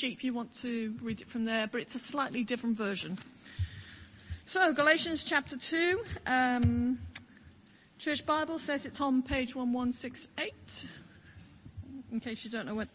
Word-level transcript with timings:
sheet 0.00 0.16
if 0.16 0.24
you 0.24 0.32
want 0.32 0.50
to 0.62 0.94
read 1.02 1.20
it 1.20 1.28
from 1.28 1.44
there, 1.44 1.68
but 1.70 1.80
it's 1.80 1.94
a 1.94 2.00
slightly 2.10 2.44
different 2.44 2.76
version. 2.76 3.18
So, 4.46 4.72
Galatians 4.74 5.26
chapter 5.28 5.56
2. 5.70 6.02
Um, 6.26 6.98
Church 7.98 8.20
Bible 8.26 8.60
says 8.64 8.84
it's 8.84 9.00
on 9.00 9.22
page 9.22 9.54
1168, 9.54 10.52
in 12.12 12.20
case 12.20 12.40
you 12.44 12.50
don't 12.50 12.66
know 12.66 12.76
what 12.76 12.88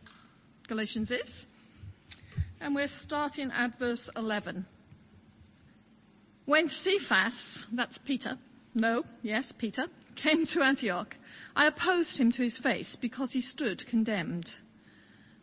Galatians 0.68 1.12
is. 1.12 1.30
And 2.62 2.74
we're 2.74 2.88
starting 3.02 3.52
at 3.52 3.78
verse 3.78 4.10
11. 4.16 4.66
When 6.46 6.70
Cephas, 6.70 7.66
that's 7.74 8.00
Peter, 8.08 8.38
no, 8.74 9.04
yes, 9.22 9.52
Peter, 9.60 9.88
came 10.16 10.46
to 10.54 10.62
Antioch, 10.62 11.16
I 11.56 11.68
opposed 11.68 12.18
him 12.18 12.32
to 12.32 12.44
his 12.44 12.58
face 12.64 12.98
because 13.02 13.32
he 13.32 13.42
stood 13.42 13.84
condemned. 13.90 14.48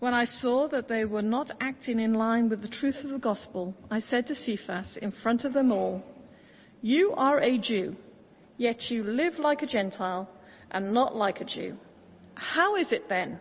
When 0.00 0.14
I 0.14 0.24
saw 0.24 0.66
that 0.68 0.88
they 0.88 1.04
were 1.04 1.22
not 1.22 1.52
acting 1.60 2.00
in 2.00 2.14
line 2.14 2.48
with 2.48 2.62
the 2.62 2.68
truth 2.68 2.96
of 3.04 3.10
the 3.10 3.18
gospel, 3.18 3.74
I 3.90 4.00
said 4.00 4.26
to 4.26 4.34
Cephas 4.34 4.98
in 5.00 5.12
front 5.12 5.44
of 5.44 5.52
them 5.52 5.70
all, 5.70 6.02
You 6.82 7.12
are 7.16 7.38
a 7.40 7.56
Jew 7.58 7.96
Yet 8.60 8.90
you 8.90 9.04
live 9.04 9.38
like 9.38 9.62
a 9.62 9.66
Gentile 9.66 10.28
and 10.70 10.92
not 10.92 11.16
like 11.16 11.40
a 11.40 11.46
Jew. 11.46 11.78
How 12.34 12.76
is 12.76 12.92
it 12.92 13.08
then 13.08 13.40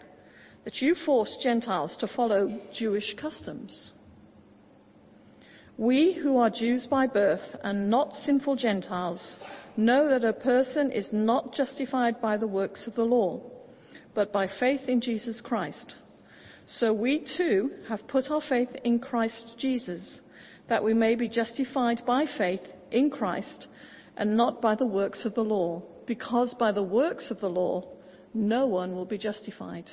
that 0.63 0.81
you 0.81 0.95
force 0.95 1.37
Gentiles 1.43 1.97
to 1.99 2.07
follow 2.07 2.57
Jewish 2.73 3.15
customs? 3.19 3.91
We 5.77 6.13
who 6.13 6.37
are 6.37 6.49
Jews 6.49 6.87
by 6.87 7.05
birth 7.07 7.53
and 7.65 7.89
not 7.89 8.13
sinful 8.13 8.55
Gentiles 8.55 9.35
know 9.75 10.07
that 10.07 10.23
a 10.23 10.31
person 10.31 10.89
is 10.89 11.09
not 11.11 11.53
justified 11.53 12.21
by 12.21 12.37
the 12.37 12.47
works 12.47 12.87
of 12.87 12.95
the 12.95 13.03
law, 13.03 13.41
but 14.15 14.31
by 14.31 14.47
faith 14.47 14.87
in 14.87 15.01
Jesus 15.01 15.41
Christ. 15.41 15.95
So 16.77 16.93
we 16.93 17.25
too 17.35 17.71
have 17.87 18.07
put 18.07 18.29
our 18.29 18.41
faith 18.47 18.69
in 18.83 18.99
Christ 18.99 19.55
Jesus, 19.57 20.21
that 20.67 20.83
we 20.83 20.93
may 20.93 21.15
be 21.15 21.27
justified 21.27 22.01
by 22.05 22.25
faith 22.37 22.61
in 22.91 23.09
Christ 23.09 23.67
and 24.15 24.37
not 24.37 24.61
by 24.61 24.75
the 24.75 24.85
works 24.85 25.25
of 25.25 25.33
the 25.33 25.43
law, 25.43 25.81
because 26.05 26.53
by 26.59 26.71
the 26.71 26.83
works 26.83 27.31
of 27.31 27.39
the 27.39 27.49
law 27.49 27.87
no 28.33 28.67
one 28.67 28.93
will 28.93 29.05
be 29.05 29.17
justified. 29.17 29.89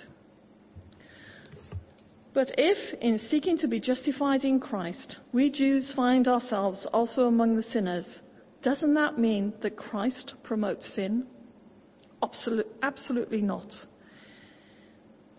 But 2.35 2.49
if, 2.59 2.77
in 3.01 3.19
seeking 3.31 3.57
to 3.59 3.69
be 3.69 3.81
justified 3.81 4.45
in 4.45 4.61
Christ, 4.61 5.17
we 5.33 5.51
Jews 5.51 5.91
find 5.97 6.29
ourselves 6.29 6.87
also 6.93 7.29
among 7.29 7.57
the 7.57 7.63
sinners, 7.63 8.07
doesn't 8.63 8.93
that 8.95 9.19
mean 9.19 9.55
that 9.63 9.77
Christ 9.77 10.35
promotes 10.43 10.87
sin? 10.95 11.27
Absolute, 12.23 12.67
absolutely 12.83 13.41
not. 13.41 13.73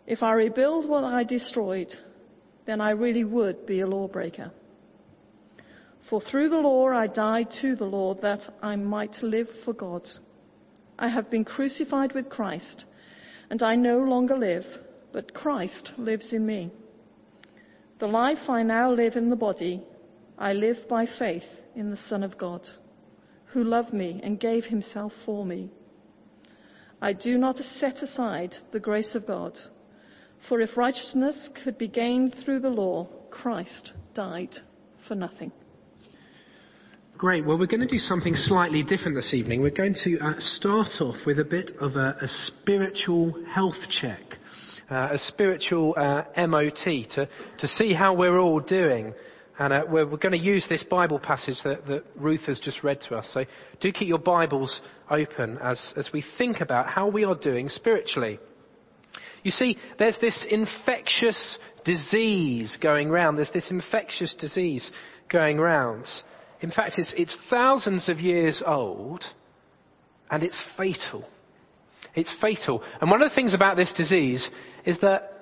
If 0.07 0.23
I 0.23 0.31
rebuild 0.31 0.87
what 0.87 1.03
I 1.03 1.25
destroyed, 1.25 1.93
then 2.65 2.79
I 2.79 2.91
really 2.91 3.25
would 3.25 3.65
be 3.65 3.81
a 3.81 3.87
lawbreaker. 3.87 4.51
For 6.09 6.21
through 6.21 6.47
the 6.47 6.59
law 6.59 6.87
I 6.87 7.07
died 7.07 7.49
to 7.61 7.75
the 7.75 7.85
law 7.85 8.13
that 8.21 8.39
I 8.63 8.77
might 8.77 9.21
live 9.21 9.47
for 9.65 9.73
God. 9.73 10.07
I 10.97 11.09
have 11.09 11.29
been 11.29 11.43
crucified 11.43 12.13
with 12.13 12.29
Christ, 12.29 12.85
and 13.49 13.61
I 13.61 13.75
no 13.75 13.99
longer 13.99 14.37
live, 14.37 14.63
but 15.11 15.33
Christ 15.33 15.91
lives 15.97 16.31
in 16.31 16.45
me. 16.45 16.71
The 17.99 18.07
life 18.07 18.49
I 18.49 18.63
now 18.63 18.91
live 18.91 19.17
in 19.17 19.29
the 19.29 19.35
body, 19.35 19.83
I 20.37 20.53
live 20.53 20.77
by 20.89 21.05
faith 21.19 21.43
in 21.75 21.91
the 21.91 21.99
Son 22.07 22.23
of 22.23 22.37
God, 22.37 22.61
who 23.47 23.63
loved 23.63 23.91
me 23.91 24.21
and 24.23 24.39
gave 24.39 24.63
himself 24.63 25.11
for 25.25 25.45
me. 25.45 25.69
I 27.01 27.11
do 27.11 27.37
not 27.37 27.57
set 27.57 28.01
aside 28.01 28.55
the 28.71 28.79
grace 28.79 29.13
of 29.13 29.27
God, 29.27 29.57
for 30.47 30.61
if 30.61 30.77
righteousness 30.77 31.49
could 31.63 31.77
be 31.77 31.87
gained 31.87 32.35
through 32.43 32.59
the 32.59 32.69
law, 32.69 33.07
Christ 33.29 33.91
died 34.13 34.55
for 35.07 35.15
nothing. 35.15 35.51
Great. 37.17 37.45
Well, 37.45 37.57
we're 37.57 37.65
going 37.65 37.81
to 37.81 37.87
do 37.87 37.97
something 37.97 38.35
slightly 38.35 38.83
different 38.83 39.15
this 39.15 39.33
evening. 39.33 39.61
We're 39.61 39.71
going 39.71 39.95
to 40.03 40.19
uh, 40.19 40.33
start 40.37 40.89
off 40.99 41.15
with 41.25 41.39
a 41.39 41.43
bit 41.43 41.71
of 41.79 41.95
a, 41.95 42.15
a 42.21 42.27
spiritual 42.27 43.43
health 43.51 43.73
check, 44.01 44.21
uh, 44.91 45.09
a 45.13 45.17
spiritual 45.17 45.95
uh, 45.97 46.25
MOT 46.47 47.09
to, 47.15 47.27
to 47.57 47.67
see 47.67 47.93
how 47.93 48.13
we're 48.13 48.37
all 48.37 48.59
doing. 48.59 49.15
And 49.57 49.73
uh, 49.73 49.85
we're, 49.89 50.05
we're, 50.05 50.17
going 50.17 50.39
to 50.39 50.45
use 50.45 50.67
this 50.69 50.83
Bible 50.83 51.17
passage 51.17 51.55
that, 51.63 51.87
that, 51.87 52.03
Ruth 52.15 52.41
has 52.41 52.59
just 52.59 52.83
read 52.83 53.01
to 53.09 53.15
us. 53.15 53.27
So 53.33 53.45
do 53.81 53.91
keep 53.91 54.07
your 54.07 54.19
Bibles 54.19 54.79
open 55.09 55.57
as, 55.57 55.93
as 55.95 56.11
we 56.13 56.23
think 56.37 56.61
about 56.61 56.87
how 56.87 57.09
we 57.09 57.23
are 57.23 57.35
doing 57.35 57.67
spiritually. 57.67 58.39
You 59.43 59.51
see, 59.51 59.77
there's 59.97 60.17
this 60.19 60.45
infectious 60.49 61.57
disease 61.85 62.77
going 62.81 63.09
round. 63.09 63.37
There's 63.37 63.51
this 63.51 63.71
infectious 63.71 64.35
disease 64.35 64.89
going 65.31 65.57
round. 65.57 66.05
In 66.61 66.71
fact, 66.71 66.93
it's, 66.97 67.13
it's 67.15 67.37
thousands 67.49 68.09
of 68.09 68.19
years 68.19 68.61
old 68.65 69.23
and 70.29 70.43
it's 70.43 70.61
fatal. 70.75 71.25
It's 72.15 72.33
fatal. 72.41 72.83
And 72.99 73.09
one 73.09 73.21
of 73.21 73.29
the 73.29 73.35
things 73.35 73.53
about 73.53 73.77
this 73.77 73.93
disease 73.95 74.49
is 74.85 74.99
that 75.01 75.33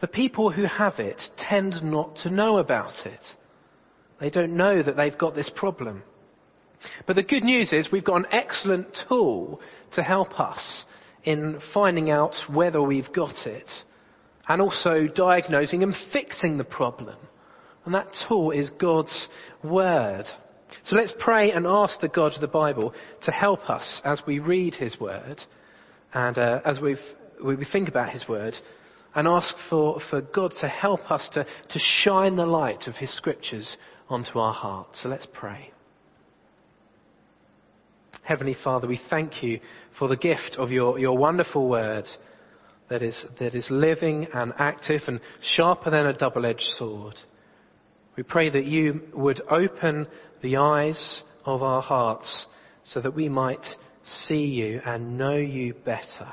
the 0.00 0.08
people 0.08 0.50
who 0.50 0.64
have 0.64 0.98
it 0.98 1.20
tend 1.38 1.82
not 1.82 2.16
to 2.22 2.30
know 2.30 2.58
about 2.58 3.06
it. 3.06 3.20
They 4.20 4.30
don't 4.30 4.56
know 4.56 4.82
that 4.82 4.96
they've 4.96 5.16
got 5.16 5.34
this 5.34 5.50
problem. 5.54 6.02
But 7.06 7.16
the 7.16 7.22
good 7.22 7.42
news 7.42 7.72
is 7.72 7.90
we've 7.90 8.04
got 8.04 8.16
an 8.16 8.26
excellent 8.32 8.88
tool 9.08 9.60
to 9.92 10.02
help 10.02 10.38
us 10.40 10.84
in 11.24 11.60
finding 11.72 12.10
out 12.10 12.34
whether 12.50 12.82
we've 12.82 13.12
got 13.14 13.46
it 13.46 13.68
and 14.48 14.60
also 14.60 15.06
diagnosing 15.06 15.82
and 15.82 15.94
fixing 16.12 16.58
the 16.58 16.64
problem. 16.64 17.16
And 17.84 17.94
that 17.94 18.08
tool 18.28 18.50
is 18.50 18.70
God's 18.78 19.28
Word. 19.62 20.24
So 20.84 20.96
let's 20.96 21.12
pray 21.18 21.52
and 21.52 21.66
ask 21.66 22.00
the 22.00 22.08
God 22.08 22.32
of 22.34 22.40
the 22.40 22.46
Bible 22.46 22.94
to 23.22 23.30
help 23.30 23.70
us 23.70 24.00
as 24.04 24.20
we 24.26 24.38
read 24.38 24.74
His 24.74 24.98
Word 24.98 25.40
and 26.12 26.36
uh, 26.36 26.60
as 26.64 26.80
we 26.80 26.96
think 27.72 27.88
about 27.88 28.10
His 28.10 28.26
Word 28.28 28.54
and 29.14 29.28
ask 29.28 29.54
for, 29.70 30.00
for 30.10 30.20
God 30.20 30.52
to 30.60 30.68
help 30.68 31.10
us 31.10 31.28
to, 31.34 31.44
to 31.44 31.78
shine 32.02 32.36
the 32.36 32.46
light 32.46 32.84
of 32.86 32.94
His 32.96 33.14
Scriptures 33.16 33.76
onto 34.08 34.38
our 34.38 34.54
hearts. 34.54 35.00
So 35.02 35.08
let's 35.08 35.28
pray. 35.32 35.70
Heavenly 38.24 38.56
Father, 38.64 38.88
we 38.88 39.00
thank 39.10 39.42
you 39.42 39.60
for 39.98 40.08
the 40.08 40.16
gift 40.16 40.56
of 40.56 40.70
your, 40.70 40.98
your 40.98 41.16
wonderful 41.16 41.68
Word 41.68 42.06
that 42.88 43.02
is, 43.02 43.24
that 43.38 43.54
is 43.54 43.66
living 43.70 44.26
and 44.32 44.54
active 44.58 45.02
and 45.06 45.20
sharper 45.42 45.90
than 45.90 46.06
a 46.06 46.16
double 46.16 46.46
edged 46.46 46.62
sword. 46.78 47.20
We 48.16 48.22
pray 48.22 48.48
that 48.48 48.64
you 48.64 49.02
would 49.12 49.42
open 49.50 50.06
the 50.40 50.56
eyes 50.56 51.22
of 51.44 51.62
our 51.62 51.82
hearts 51.82 52.46
so 52.84 53.02
that 53.02 53.14
we 53.14 53.28
might 53.28 53.64
see 54.02 54.46
you 54.46 54.80
and 54.86 55.18
know 55.18 55.36
you 55.36 55.74
better. 55.74 56.32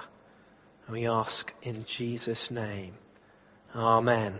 And 0.85 0.93
we 0.93 1.07
ask 1.07 1.51
in 1.61 1.85
Jesus' 1.97 2.47
name. 2.49 2.93
Amen. 3.75 4.39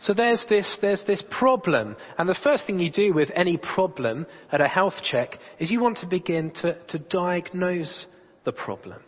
So 0.00 0.14
there's 0.14 0.44
this, 0.48 0.76
there's 0.80 1.04
this 1.06 1.22
problem. 1.30 1.96
And 2.18 2.28
the 2.28 2.38
first 2.42 2.66
thing 2.66 2.78
you 2.78 2.90
do 2.90 3.12
with 3.14 3.30
any 3.34 3.56
problem 3.56 4.26
at 4.52 4.60
a 4.60 4.68
health 4.68 4.94
check 5.02 5.30
is 5.58 5.70
you 5.70 5.80
want 5.80 5.98
to 5.98 6.06
begin 6.06 6.52
to, 6.62 6.76
to 6.88 6.98
diagnose 6.98 8.06
the 8.44 8.52
problem. 8.52 9.00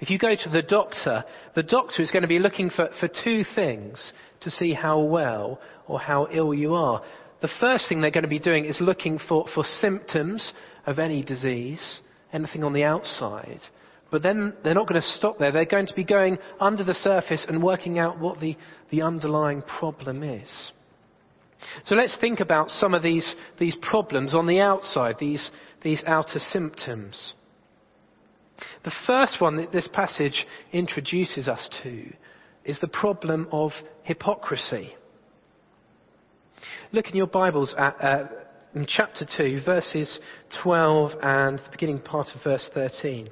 If 0.00 0.10
you 0.10 0.18
go 0.18 0.34
to 0.34 0.48
the 0.48 0.62
doctor, 0.62 1.24
the 1.56 1.62
doctor 1.64 2.02
is 2.02 2.10
going 2.10 2.22
to 2.22 2.28
be 2.28 2.38
looking 2.38 2.70
for, 2.70 2.88
for 3.00 3.08
two 3.08 3.44
things 3.54 4.12
to 4.40 4.50
see 4.50 4.72
how 4.72 5.00
well 5.00 5.60
or 5.88 5.98
how 5.98 6.28
ill 6.30 6.54
you 6.54 6.74
are 6.74 7.02
the 7.40 7.48
first 7.60 7.88
thing 7.88 8.00
they're 8.00 8.10
going 8.10 8.22
to 8.22 8.28
be 8.28 8.38
doing 8.38 8.64
is 8.64 8.80
looking 8.80 9.18
for, 9.28 9.46
for 9.54 9.62
symptoms 9.62 10.52
of 10.86 10.98
any 10.98 11.22
disease, 11.22 12.00
anything 12.32 12.64
on 12.64 12.72
the 12.72 12.84
outside. 12.84 13.60
But 14.10 14.22
then 14.22 14.54
they're 14.64 14.74
not 14.74 14.88
going 14.88 15.00
to 15.00 15.06
stop 15.06 15.38
there. 15.38 15.52
They're 15.52 15.66
going 15.66 15.86
to 15.86 15.94
be 15.94 16.04
going 16.04 16.38
under 16.60 16.82
the 16.82 16.94
surface 16.94 17.44
and 17.48 17.62
working 17.62 17.98
out 17.98 18.18
what 18.18 18.40
the, 18.40 18.56
the 18.90 19.02
underlying 19.02 19.62
problem 19.62 20.22
is. 20.22 20.72
So 21.84 21.94
let's 21.94 22.16
think 22.20 22.40
about 22.40 22.70
some 22.70 22.94
of 22.94 23.02
these, 23.02 23.34
these 23.58 23.76
problems 23.82 24.32
on 24.32 24.46
the 24.46 24.60
outside, 24.60 25.16
these, 25.18 25.50
these 25.82 26.02
outer 26.06 26.38
symptoms. 26.38 27.34
The 28.84 28.92
first 29.06 29.40
one 29.40 29.56
that 29.56 29.72
this 29.72 29.88
passage 29.92 30.46
introduces 30.72 31.48
us 31.48 31.68
to 31.82 32.10
is 32.64 32.78
the 32.80 32.88
problem 32.88 33.48
of 33.52 33.72
hypocrisy. 34.02 34.94
Look 36.92 37.08
in 37.08 37.16
your 37.16 37.26
Bibles 37.26 37.74
at 37.76 37.96
uh, 38.00 38.26
in 38.74 38.86
chapter 38.86 39.26
2, 39.36 39.62
verses 39.64 40.20
12 40.62 41.12
and 41.22 41.58
the 41.58 41.70
beginning 41.70 42.00
part 42.00 42.28
of 42.34 42.42
verse 42.42 42.68
13. 42.74 43.28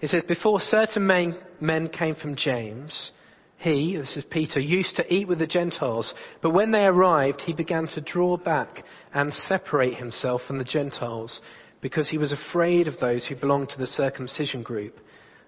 It 0.00 0.08
says, 0.08 0.22
Before 0.26 0.60
certain 0.60 1.06
men, 1.06 1.36
men 1.60 1.88
came 1.88 2.14
from 2.14 2.36
James, 2.36 3.12
he, 3.58 3.96
this 3.96 4.16
is 4.16 4.24
Peter, 4.30 4.60
used 4.60 4.96
to 4.96 5.14
eat 5.14 5.26
with 5.26 5.38
the 5.38 5.46
Gentiles, 5.46 6.12
but 6.42 6.50
when 6.50 6.70
they 6.70 6.84
arrived, 6.84 7.40
he 7.40 7.52
began 7.52 7.86
to 7.94 8.00
draw 8.00 8.36
back 8.36 8.84
and 9.14 9.32
separate 9.32 9.94
himself 9.94 10.42
from 10.46 10.58
the 10.58 10.64
Gentiles 10.64 11.40
because 11.80 12.10
he 12.10 12.18
was 12.18 12.32
afraid 12.32 12.88
of 12.88 12.98
those 13.00 13.26
who 13.26 13.36
belonged 13.36 13.70
to 13.70 13.78
the 13.78 13.86
circumcision 13.86 14.62
group. 14.62 14.98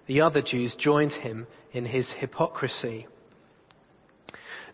The 0.07 0.21
other 0.21 0.41
Jews 0.41 0.75
joined 0.79 1.11
him 1.11 1.47
in 1.73 1.85
his 1.85 2.11
hypocrisy. 2.17 3.07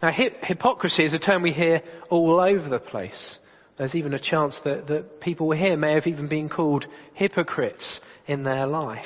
Now, 0.01 0.11
hypocrisy 0.11 1.05
is 1.05 1.13
a 1.13 1.19
term 1.19 1.41
we 1.41 1.51
hear 1.51 1.81
all 2.09 2.39
over 2.39 2.69
the 2.69 2.79
place. 2.79 3.37
There's 3.77 3.95
even 3.95 4.13
a 4.13 4.19
chance 4.19 4.59
that, 4.63 4.87
that 4.87 5.21
people 5.21 5.51
here 5.51 5.77
may 5.77 5.93
have 5.93 6.05
even 6.05 6.29
been 6.29 6.49
called 6.49 6.85
hypocrites 7.13 7.99
in 8.27 8.43
their 8.43 8.67
life. 8.67 9.05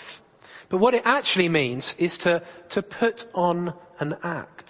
But 0.70 0.80
what 0.80 0.94
it 0.94 1.04
actually 1.06 1.50
means 1.50 1.94
is 1.98 2.18
to, 2.24 2.44
to 2.72 2.82
put 2.82 3.22
on 3.34 3.74
an 4.00 4.18
act. 4.24 4.70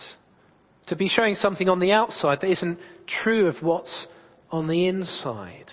To 0.88 0.96
be 0.96 1.10
showing 1.10 1.36
something 1.36 1.70
on 1.70 1.80
the 1.80 1.92
outside 1.92 2.40
that 2.42 2.52
isn't 2.52 2.80
true 3.24 3.48
of 3.48 3.56
what's 3.62 4.08
on 4.52 4.68
the 4.68 4.88
inside. 4.88 5.72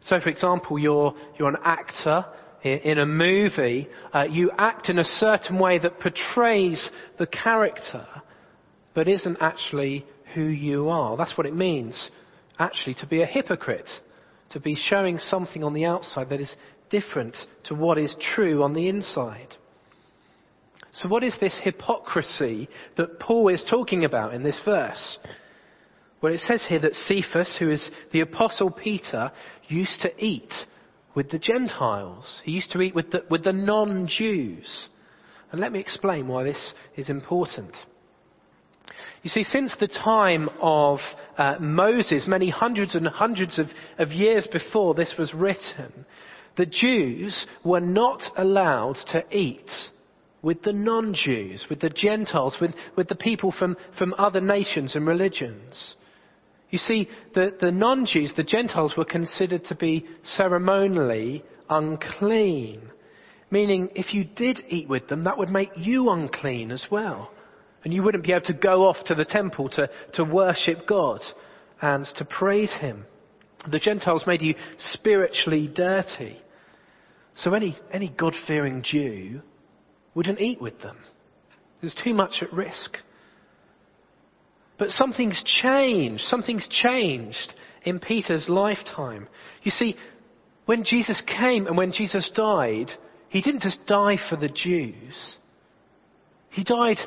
So, 0.00 0.20
for 0.20 0.28
example, 0.28 0.78
you're, 0.78 1.14
you're 1.38 1.48
an 1.48 1.60
actor 1.64 2.24
in, 2.62 2.98
a 2.98 3.06
movie. 3.06 3.88
Uh, 4.12 4.26
you 4.30 4.50
act 4.56 4.88
in 4.88 4.98
a 4.98 5.04
certain 5.04 5.58
way 5.58 5.78
that 5.78 6.00
portrays 6.00 6.90
the 7.18 7.26
character, 7.26 8.06
but 8.94 9.08
isn't 9.08 9.36
actually 9.40 10.06
who 10.34 10.44
you 10.44 10.88
are. 10.88 11.16
That's 11.16 11.36
what 11.36 11.46
it 11.46 11.54
means, 11.54 12.10
actually, 12.58 12.94
to 12.94 13.06
be 13.06 13.22
a 13.22 13.26
hypocrite. 13.26 13.90
To 14.50 14.60
be 14.60 14.74
showing 14.74 15.18
something 15.18 15.62
on 15.62 15.74
the 15.74 15.84
outside 15.84 16.30
that 16.30 16.40
is 16.40 16.54
different 16.90 17.36
to 17.64 17.74
what 17.74 17.98
is 17.98 18.16
true 18.34 18.62
on 18.62 18.74
the 18.74 18.88
inside. 18.88 19.54
So, 20.92 21.08
what 21.08 21.22
is 21.22 21.36
this 21.40 21.60
hypocrisy 21.62 22.68
that 22.96 23.20
Paul 23.20 23.48
is 23.48 23.64
talking 23.68 24.04
about 24.04 24.34
in 24.34 24.42
this 24.42 24.60
verse? 24.64 25.18
Well, 26.20 26.32
it 26.32 26.40
says 26.40 26.64
here 26.68 26.80
that 26.80 26.94
Cephas, 26.94 27.56
who 27.58 27.70
is 27.70 27.90
the 28.12 28.20
Apostle 28.20 28.70
Peter, 28.70 29.30
used 29.68 30.00
to 30.02 30.10
eat 30.24 30.52
with 31.14 31.30
the 31.30 31.38
Gentiles. 31.38 32.40
He 32.44 32.52
used 32.52 32.72
to 32.72 32.80
eat 32.80 32.94
with 32.94 33.10
the, 33.10 33.24
with 33.30 33.44
the 33.44 33.52
non 33.52 34.08
Jews. 34.08 34.88
And 35.50 35.60
let 35.60 35.72
me 35.72 35.78
explain 35.78 36.28
why 36.28 36.44
this 36.44 36.74
is 36.96 37.08
important. 37.08 37.74
You 39.22 39.30
see, 39.30 39.42
since 39.42 39.74
the 39.78 39.88
time 39.88 40.48
of 40.60 41.00
uh, 41.36 41.56
Moses, 41.60 42.26
many 42.26 42.50
hundreds 42.50 42.94
and 42.94 43.06
hundreds 43.06 43.58
of, 43.58 43.66
of 43.98 44.10
years 44.10 44.46
before 44.50 44.94
this 44.94 45.14
was 45.18 45.34
written, 45.34 46.06
the 46.58 46.66
Jews 46.66 47.46
were 47.64 47.80
not 47.80 48.20
allowed 48.36 48.96
to 49.12 49.24
eat 49.30 49.70
with 50.42 50.62
the 50.62 50.72
non 50.72 51.14
Jews, 51.14 51.66
with 51.70 51.80
the 51.80 51.88
Gentiles, 51.88 52.58
with, 52.60 52.72
with 52.96 53.08
the 53.08 53.14
people 53.14 53.52
from, 53.56 53.76
from 53.96 54.14
other 54.18 54.40
nations 54.40 54.94
and 54.94 55.06
religions. 55.06 55.94
You 56.70 56.78
see, 56.78 57.08
the, 57.34 57.56
the 57.58 57.72
non 57.72 58.04
Jews, 58.06 58.32
the 58.36 58.42
Gentiles, 58.42 58.94
were 58.96 59.04
considered 59.04 59.64
to 59.64 59.74
be 59.74 60.04
ceremonially 60.24 61.44
unclean. 61.70 62.82
Meaning, 63.50 63.88
if 63.94 64.12
you 64.12 64.24
did 64.24 64.60
eat 64.68 64.88
with 64.88 65.08
them, 65.08 65.24
that 65.24 65.38
would 65.38 65.48
make 65.48 65.70
you 65.76 66.10
unclean 66.10 66.70
as 66.70 66.84
well. 66.90 67.30
And 67.84 67.94
you 67.94 68.02
wouldn't 68.02 68.24
be 68.24 68.32
able 68.32 68.44
to 68.46 68.52
go 68.52 68.84
off 68.84 68.96
to 69.06 69.14
the 69.14 69.24
temple 69.24 69.68
to, 69.70 69.88
to 70.14 70.24
worship 70.24 70.86
God 70.86 71.20
and 71.80 72.04
to 72.16 72.24
praise 72.24 72.74
Him. 72.80 73.06
The 73.70 73.78
Gentiles 73.78 74.24
made 74.26 74.42
you 74.42 74.54
spiritually 74.76 75.70
dirty. 75.72 76.38
So 77.38 77.54
any, 77.54 77.78
any 77.92 78.12
God 78.16 78.34
fearing 78.46 78.82
Jew 78.82 79.40
wouldn't 80.14 80.40
eat 80.40 80.60
with 80.60 80.80
them. 80.80 80.96
There's 81.80 81.94
too 82.02 82.14
much 82.14 82.42
at 82.42 82.52
risk. 82.52 82.96
But 84.78 84.90
something's 84.90 85.42
changed. 85.62 86.22
Something's 86.24 86.68
changed 86.68 87.54
in 87.84 88.00
Peter's 88.00 88.48
lifetime. 88.48 89.28
You 89.62 89.70
see, 89.70 89.96
when 90.66 90.84
Jesus 90.84 91.22
came 91.26 91.66
and 91.66 91.76
when 91.76 91.92
Jesus 91.92 92.30
died, 92.34 92.90
he 93.28 93.40
didn't 93.40 93.62
just 93.62 93.86
die 93.86 94.16
for 94.28 94.36
the 94.36 94.48
Jews. 94.48 95.36
He 96.50 96.64
died 96.64 96.98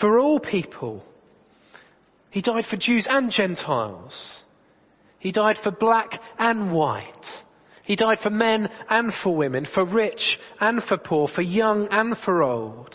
for 0.00 0.18
all 0.18 0.40
people. 0.40 1.04
He 2.30 2.40
died 2.40 2.64
for 2.68 2.76
Jews 2.76 3.06
and 3.08 3.30
Gentiles. 3.30 4.40
He 5.18 5.30
died 5.30 5.58
for 5.62 5.70
black 5.70 6.10
and 6.38 6.72
white. 6.72 7.43
He 7.84 7.96
died 7.96 8.18
for 8.22 8.30
men 8.30 8.68
and 8.88 9.12
for 9.22 9.36
women, 9.36 9.66
for 9.72 9.84
rich 9.84 10.38
and 10.58 10.82
for 10.84 10.96
poor, 10.96 11.28
for 11.28 11.42
young 11.42 11.86
and 11.90 12.16
for 12.24 12.42
old. 12.42 12.94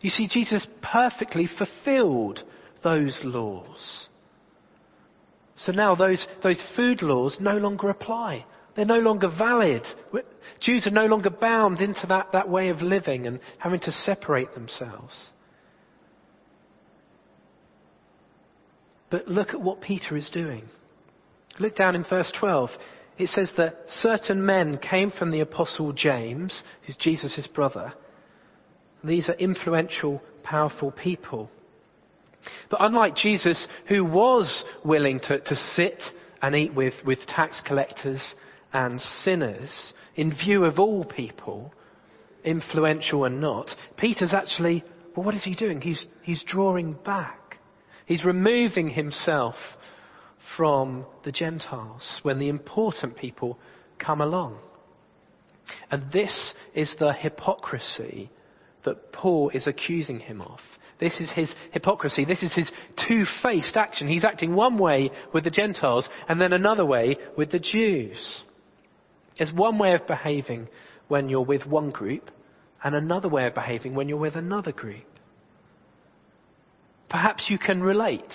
You 0.00 0.10
see, 0.10 0.28
Jesus 0.28 0.66
perfectly 0.82 1.48
fulfilled 1.58 2.42
those 2.82 3.20
laws. 3.24 4.08
So 5.56 5.72
now 5.72 5.94
those, 5.94 6.26
those 6.42 6.62
food 6.74 7.00
laws 7.00 7.38
no 7.40 7.56
longer 7.58 7.88
apply. 7.88 8.44
They're 8.74 8.84
no 8.84 8.98
longer 8.98 9.28
valid. 9.28 9.86
Jews 10.60 10.86
are 10.86 10.90
no 10.90 11.06
longer 11.06 11.30
bound 11.30 11.80
into 11.80 12.06
that, 12.08 12.32
that 12.32 12.48
way 12.48 12.68
of 12.68 12.82
living 12.82 13.26
and 13.26 13.40
having 13.58 13.80
to 13.80 13.92
separate 13.92 14.52
themselves. 14.52 15.30
But 19.10 19.28
look 19.28 19.50
at 19.50 19.60
what 19.60 19.80
Peter 19.80 20.16
is 20.16 20.28
doing. 20.30 20.64
Look 21.58 21.76
down 21.76 21.94
in 21.94 22.04
verse 22.08 22.30
12 22.38 22.70
it 23.18 23.28
says 23.28 23.52
that 23.56 23.76
certain 23.88 24.44
men 24.44 24.78
came 24.78 25.10
from 25.10 25.30
the 25.30 25.40
apostle 25.40 25.92
James, 25.92 26.62
who's 26.86 26.96
Jesus' 26.96 27.46
brother. 27.46 27.92
These 29.02 29.28
are 29.28 29.34
influential, 29.34 30.22
powerful 30.42 30.90
people. 30.90 31.50
But 32.70 32.82
unlike 32.82 33.16
Jesus, 33.16 33.66
who 33.88 34.04
was 34.04 34.64
willing 34.84 35.20
to, 35.20 35.40
to 35.40 35.56
sit 35.56 36.02
and 36.42 36.54
eat 36.54 36.74
with, 36.74 36.94
with 37.04 37.26
tax 37.26 37.62
collectors 37.66 38.34
and 38.72 39.00
sinners, 39.00 39.92
in 40.14 40.34
view 40.34 40.64
of 40.64 40.78
all 40.78 41.04
people, 41.04 41.72
influential 42.44 43.24
and 43.24 43.40
not, 43.40 43.70
Peter's 43.96 44.34
actually, 44.34 44.84
well, 45.14 45.24
what 45.24 45.34
is 45.34 45.44
he 45.44 45.54
doing? 45.54 45.80
He's, 45.80 46.06
he's 46.22 46.44
drawing 46.44 46.92
back. 47.04 47.58
He's 48.04 48.24
removing 48.24 48.90
himself 48.90 49.54
from 50.56 51.06
the 51.24 51.32
Gentiles 51.32 52.20
when 52.22 52.38
the 52.38 52.48
important 52.48 53.16
people 53.16 53.58
come 53.98 54.20
along. 54.20 54.58
And 55.90 56.12
this 56.12 56.54
is 56.74 56.94
the 56.98 57.12
hypocrisy 57.12 58.30
that 58.84 59.12
Paul 59.12 59.50
is 59.52 59.66
accusing 59.66 60.20
him 60.20 60.40
of. 60.40 60.60
This 60.98 61.20
is 61.20 61.30
his 61.32 61.54
hypocrisy. 61.72 62.24
This 62.24 62.42
is 62.42 62.54
his 62.54 62.70
two-faced 63.06 63.76
action. 63.76 64.08
He's 64.08 64.24
acting 64.24 64.54
one 64.54 64.78
way 64.78 65.10
with 65.34 65.44
the 65.44 65.50
Gentiles 65.50 66.08
and 66.28 66.40
then 66.40 66.52
another 66.52 66.86
way 66.86 67.16
with 67.36 67.50
the 67.50 67.58
Jews. 67.58 68.42
It's 69.36 69.52
one 69.52 69.78
way 69.78 69.92
of 69.94 70.06
behaving 70.06 70.68
when 71.08 71.28
you're 71.28 71.42
with 71.42 71.66
one 71.66 71.90
group 71.90 72.30
and 72.82 72.94
another 72.94 73.28
way 73.28 73.46
of 73.46 73.54
behaving 73.54 73.94
when 73.94 74.08
you're 74.08 74.16
with 74.16 74.36
another 74.36 74.72
group. 74.72 75.04
Perhaps 77.10 77.46
you 77.50 77.58
can 77.58 77.82
relate 77.82 78.32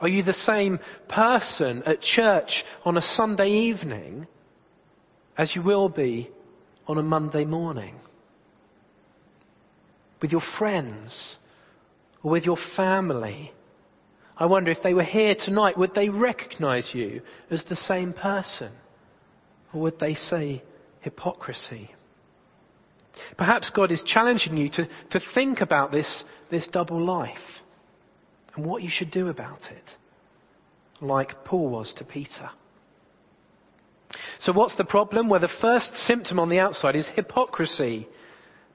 are 0.00 0.08
you 0.08 0.22
the 0.22 0.32
same 0.32 0.78
person 1.08 1.82
at 1.84 2.00
church 2.00 2.64
on 2.84 2.96
a 2.96 3.02
Sunday 3.02 3.48
evening 3.48 4.26
as 5.36 5.54
you 5.54 5.62
will 5.62 5.88
be 5.88 6.30
on 6.86 6.98
a 6.98 7.02
Monday 7.02 7.44
morning? 7.44 7.96
With 10.20 10.32
your 10.32 10.42
friends 10.58 11.36
or 12.22 12.32
with 12.32 12.44
your 12.44 12.58
family? 12.76 13.52
I 14.36 14.46
wonder 14.46 14.70
if 14.70 14.82
they 14.82 14.94
were 14.94 15.04
here 15.04 15.36
tonight, 15.38 15.78
would 15.78 15.94
they 15.94 16.08
recognize 16.08 16.90
you 16.92 17.22
as 17.50 17.62
the 17.68 17.76
same 17.76 18.12
person? 18.12 18.72
Or 19.72 19.82
would 19.82 20.00
they 20.00 20.14
say 20.14 20.62
hypocrisy? 21.00 21.90
Perhaps 23.38 23.70
God 23.74 23.92
is 23.92 24.02
challenging 24.04 24.56
you 24.56 24.68
to, 24.70 24.88
to 25.10 25.20
think 25.34 25.60
about 25.60 25.92
this, 25.92 26.24
this 26.50 26.68
double 26.72 27.00
life 27.00 27.36
and 28.54 28.66
what 28.66 28.82
you 28.82 28.90
should 28.92 29.10
do 29.10 29.28
about 29.28 29.60
it, 29.70 29.84
like 31.00 31.44
Paul 31.44 31.70
was 31.70 31.92
to 31.98 32.04
Peter. 32.04 32.50
So, 34.38 34.52
what's 34.52 34.76
the 34.76 34.84
problem? 34.84 35.28
Well, 35.28 35.40
the 35.40 35.48
first 35.60 35.94
symptom 36.06 36.38
on 36.38 36.48
the 36.48 36.58
outside 36.58 36.96
is 36.96 37.08
hypocrisy. 37.14 38.08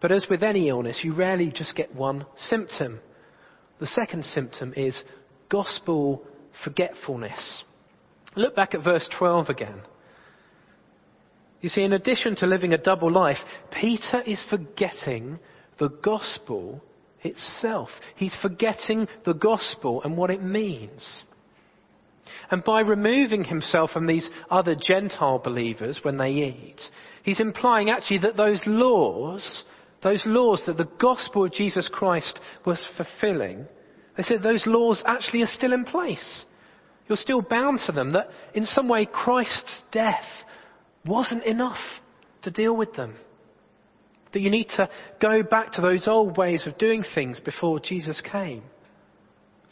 But 0.02 0.12
as 0.12 0.26
with 0.30 0.44
any 0.44 0.70
illness, 0.70 1.02
you 1.04 1.14
rarely 1.14 1.52
just 1.54 1.76
get 1.76 1.94
one 1.94 2.26
symptom. 2.36 3.00
The 3.80 3.88
second 3.88 4.24
symptom 4.26 4.74
is 4.76 5.04
gospel 5.50 6.24
forgetfulness. 6.64 7.64
Look 8.36 8.56
back 8.56 8.74
at 8.74 8.84
verse 8.84 9.10
12 9.18 9.50
again. 9.50 9.82
You 11.62 11.70
see, 11.70 11.84
in 11.84 11.94
addition 11.94 12.36
to 12.38 12.48
living 12.48 12.74
a 12.74 12.78
double 12.78 13.12
life, 13.12 13.38
Peter 13.72 14.22
is 14.22 14.42
forgetting 14.50 15.40
the 15.78 15.90
gospel 15.90 16.82
itself. 17.24 17.90
He's 18.16 18.36
forgetting 18.42 19.08
the 19.26 19.34
gospel 19.34 20.02
and 20.04 20.18
what 20.18 20.30
it 20.30 20.44
means. 20.44 21.24
And 22.52 22.64
by 22.64 22.82
removing 22.82 23.44
himself 23.44 23.92
from 23.92 24.08
these 24.08 24.30
other 24.50 24.76
Gentile 24.76 25.40
believers 25.40 26.00
when 26.02 26.18
they 26.18 26.32
eat, 26.32 26.82
he's 27.24 27.40
implying 27.40 27.90
actually 27.90 28.20
that 28.20 28.38
those 28.38 28.62
laws, 28.66 29.64
those 30.02 30.24
laws 30.26 30.64
that 30.66 30.78
the 30.78 30.90
gospel 31.00 31.46
of 31.46 31.54
Jesus 31.54 31.90
Christ 31.92 32.40
was 32.66 32.84
fulfilling, 32.98 33.68
they 34.18 34.24
said 34.24 34.42
those 34.42 34.66
laws 34.66 35.04
actually 35.06 35.44
are 35.44 35.48
still 35.48 35.74
in 35.74 35.86
place. 35.86 36.46
You're 37.08 37.18
still 37.18 37.42
bound 37.42 37.80
to 37.86 37.92
them, 37.92 38.12
that 38.12 38.30
in 38.54 38.66
some 38.66 38.88
way 38.88 39.06
Christ's 39.06 39.82
death 39.92 40.26
wasn't 41.06 41.44
enough 41.44 41.80
to 42.44 42.52
deal 42.52 42.76
with 42.76 42.94
them. 42.94 43.16
That 44.34 44.42
you 44.42 44.50
need 44.50 44.70
to 44.78 44.90
go 45.22 45.42
back 45.44 45.72
to 45.74 45.82
those 45.82 46.08
old 46.08 46.38
ways 46.38 46.68
of 46.68 46.78
doing 46.78 47.04
things 47.16 47.40
before 47.40 47.80
Jesus 47.80 48.22
came. 48.22 48.64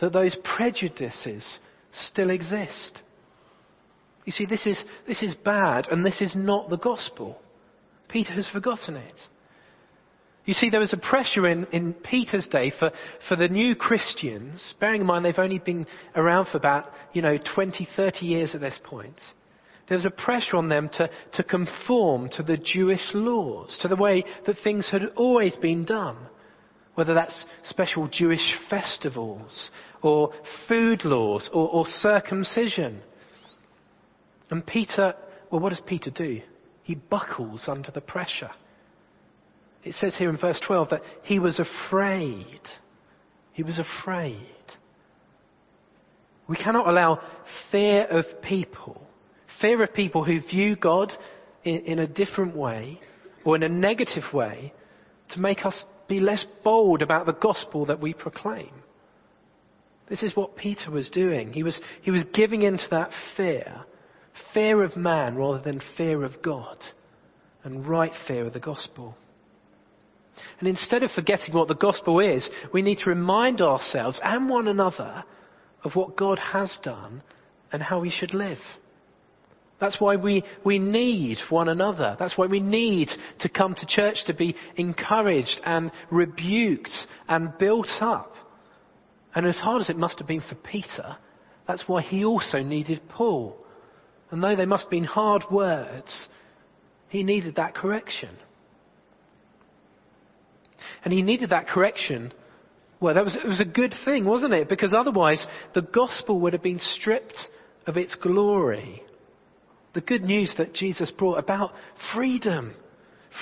That 0.01 0.13
those 0.13 0.37
prejudices 0.55 1.59
still 1.91 2.29
exist. 2.29 3.01
You 4.25 4.31
see, 4.31 4.45
this 4.45 4.65
is, 4.65 4.83
this 5.07 5.23
is 5.23 5.35
bad 5.35 5.87
and 5.89 6.05
this 6.05 6.21
is 6.21 6.33
not 6.35 6.69
the 6.69 6.77
gospel. 6.77 7.39
Peter 8.09 8.33
has 8.33 8.47
forgotten 8.49 8.95
it. 8.95 9.15
You 10.47 10.53
see, 10.53 10.69
there 10.69 10.79
was 10.79 10.93
a 10.93 10.97
pressure 10.97 11.47
in, 11.47 11.65
in 11.73 11.93
Peter's 11.93 12.47
day 12.47 12.71
for, 12.79 12.91
for 13.27 13.35
the 13.35 13.49
new 13.49 13.75
Christians, 13.75 14.73
bearing 14.79 15.01
in 15.01 15.07
mind 15.07 15.25
they've 15.25 15.37
only 15.37 15.59
been 15.59 15.85
around 16.15 16.47
for 16.47 16.57
about, 16.57 16.85
you 17.11 17.21
know, 17.21 17.37
20, 17.53 17.87
30 17.95 18.25
years 18.25 18.55
at 18.55 18.61
this 18.61 18.79
point. 18.83 19.19
There 19.87 19.97
was 19.97 20.05
a 20.05 20.09
pressure 20.11 20.57
on 20.57 20.67
them 20.67 20.89
to, 20.93 21.09
to 21.33 21.43
conform 21.43 22.29
to 22.31 22.43
the 22.43 22.57
Jewish 22.57 23.11
laws, 23.13 23.77
to 23.81 23.87
the 23.87 23.95
way 23.95 24.25
that 24.45 24.57
things 24.63 24.89
had 24.91 25.03
always 25.15 25.55
been 25.55 25.85
done. 25.85 26.17
Whether 26.95 27.13
that's 27.13 27.45
special 27.63 28.07
Jewish 28.07 28.55
festivals, 28.69 29.69
or 30.01 30.33
food 30.67 31.05
laws, 31.05 31.49
or, 31.53 31.69
or 31.69 31.85
circumcision. 31.85 33.01
And 34.49 34.65
Peter, 34.65 35.13
well, 35.51 35.61
what 35.61 35.69
does 35.69 35.81
Peter 35.85 36.09
do? 36.09 36.41
He 36.83 36.95
buckles 36.95 37.65
under 37.67 37.91
the 37.91 38.01
pressure. 38.01 38.49
It 39.83 39.93
says 39.93 40.17
here 40.17 40.29
in 40.29 40.37
verse 40.37 40.59
12 40.65 40.89
that 40.89 41.01
he 41.23 41.39
was 41.39 41.59
afraid. 41.59 42.61
He 43.53 43.63
was 43.63 43.79
afraid. 43.79 44.45
We 46.47 46.57
cannot 46.57 46.87
allow 46.87 47.21
fear 47.71 48.03
of 48.03 48.25
people, 48.41 49.06
fear 49.61 49.81
of 49.83 49.93
people 49.93 50.23
who 50.23 50.41
view 50.41 50.75
God 50.75 51.11
in, 51.63 51.77
in, 51.85 51.99
a 51.99 52.07
different 52.07 52.55
way 52.55 52.99
or 53.43 53.55
in 53.55 53.63
a 53.63 53.69
negative 53.69 54.23
way, 54.33 54.73
to 55.29 55.39
make 55.39 55.65
us 55.65 55.85
be 56.07 56.19
less 56.19 56.45
bold 56.63 57.01
about 57.01 57.25
the 57.25 57.33
gospel 57.33 57.85
that 57.85 57.99
we 57.99 58.13
proclaim. 58.13 58.71
This 60.09 60.23
is 60.23 60.35
what 60.35 60.55
Peter 60.55 60.89
was 60.89 61.09
doing. 61.09 61.51
He 61.51 61.63
was, 61.63 61.79
he 62.01 62.11
was 62.11 62.25
giving 62.33 62.61
into 62.61 62.85
that 62.91 63.11
fear, 63.35 63.81
fear 64.53 64.83
of 64.83 64.95
man 64.95 65.35
rather 65.35 65.61
than 65.61 65.81
fear 65.97 66.23
of 66.23 66.41
God, 66.41 66.77
and 67.63 67.85
right 67.85 68.13
fear 68.27 68.45
of 68.45 68.53
the 68.53 68.59
gospel. 68.59 69.15
And 70.59 70.67
instead 70.67 71.03
of 71.03 71.11
forgetting 71.11 71.53
what 71.53 71.67
the 71.67 71.75
gospel 71.75 72.19
is, 72.19 72.49
we 72.73 72.81
need 72.81 72.99
to 72.99 73.09
remind 73.09 73.61
ourselves 73.61 74.19
and 74.23 74.49
one 74.49 74.67
another 74.67 75.23
of 75.83 75.95
what 75.95 76.15
God 76.15 76.39
has 76.39 76.77
done 76.83 77.21
and 77.71 77.81
how 77.81 77.99
we 77.99 78.09
should 78.09 78.33
live. 78.33 78.59
That's 79.79 80.01
why 80.01 80.15
we, 80.15 80.43
we 80.65 80.79
need 80.79 81.37
one 81.49 81.69
another. 81.69 82.15
That's 82.19 82.37
why 82.37 82.47
we 82.47 82.59
need 82.59 83.09
to 83.41 83.49
come 83.49 83.75
to 83.75 83.85
church 83.87 84.17
to 84.25 84.33
be 84.33 84.55
encouraged 84.75 85.61
and 85.63 85.91
rebuked 86.09 86.93
and 87.27 87.55
built 87.59 87.89
up. 87.99 88.33
And 89.35 89.45
as 89.45 89.57
hard 89.57 89.81
as 89.81 89.89
it 89.89 89.97
must 89.97 90.17
have 90.17 90.27
been 90.27 90.41
for 90.41 90.55
Peter, 90.55 91.17
that's 91.67 91.83
why 91.85 92.01
he 92.01 92.25
also 92.25 92.63
needed 92.63 93.01
Paul. 93.09 93.55
And 94.31 94.43
though 94.43 94.55
they 94.55 94.65
must 94.65 94.85
have 94.85 94.91
been 94.91 95.03
hard 95.03 95.43
words, 95.51 96.27
he 97.09 97.21
needed 97.21 97.55
that 97.55 97.75
correction. 97.75 98.35
And 101.03 101.13
he 101.13 101.21
needed 101.21 101.51
that 101.51 101.67
correction. 101.67 102.33
Well, 102.99 103.13
that 103.13 103.23
was, 103.23 103.35
it 103.35 103.47
was 103.47 103.61
a 103.61 103.65
good 103.65 103.93
thing, 104.05 104.25
wasn't 104.25 104.53
it? 104.53 104.69
Because 104.69 104.93
otherwise, 104.93 105.45
the 105.75 105.83
gospel 105.83 106.41
would 106.41 106.53
have 106.53 106.63
been 106.63 106.79
stripped 106.79 107.37
of 107.85 107.95
its 107.95 108.15
glory. 108.15 109.03
The 109.93 110.01
good 110.01 110.23
news 110.23 110.53
that 110.57 110.73
Jesus 110.73 111.11
brought 111.11 111.37
about 111.37 111.71
freedom. 112.13 112.75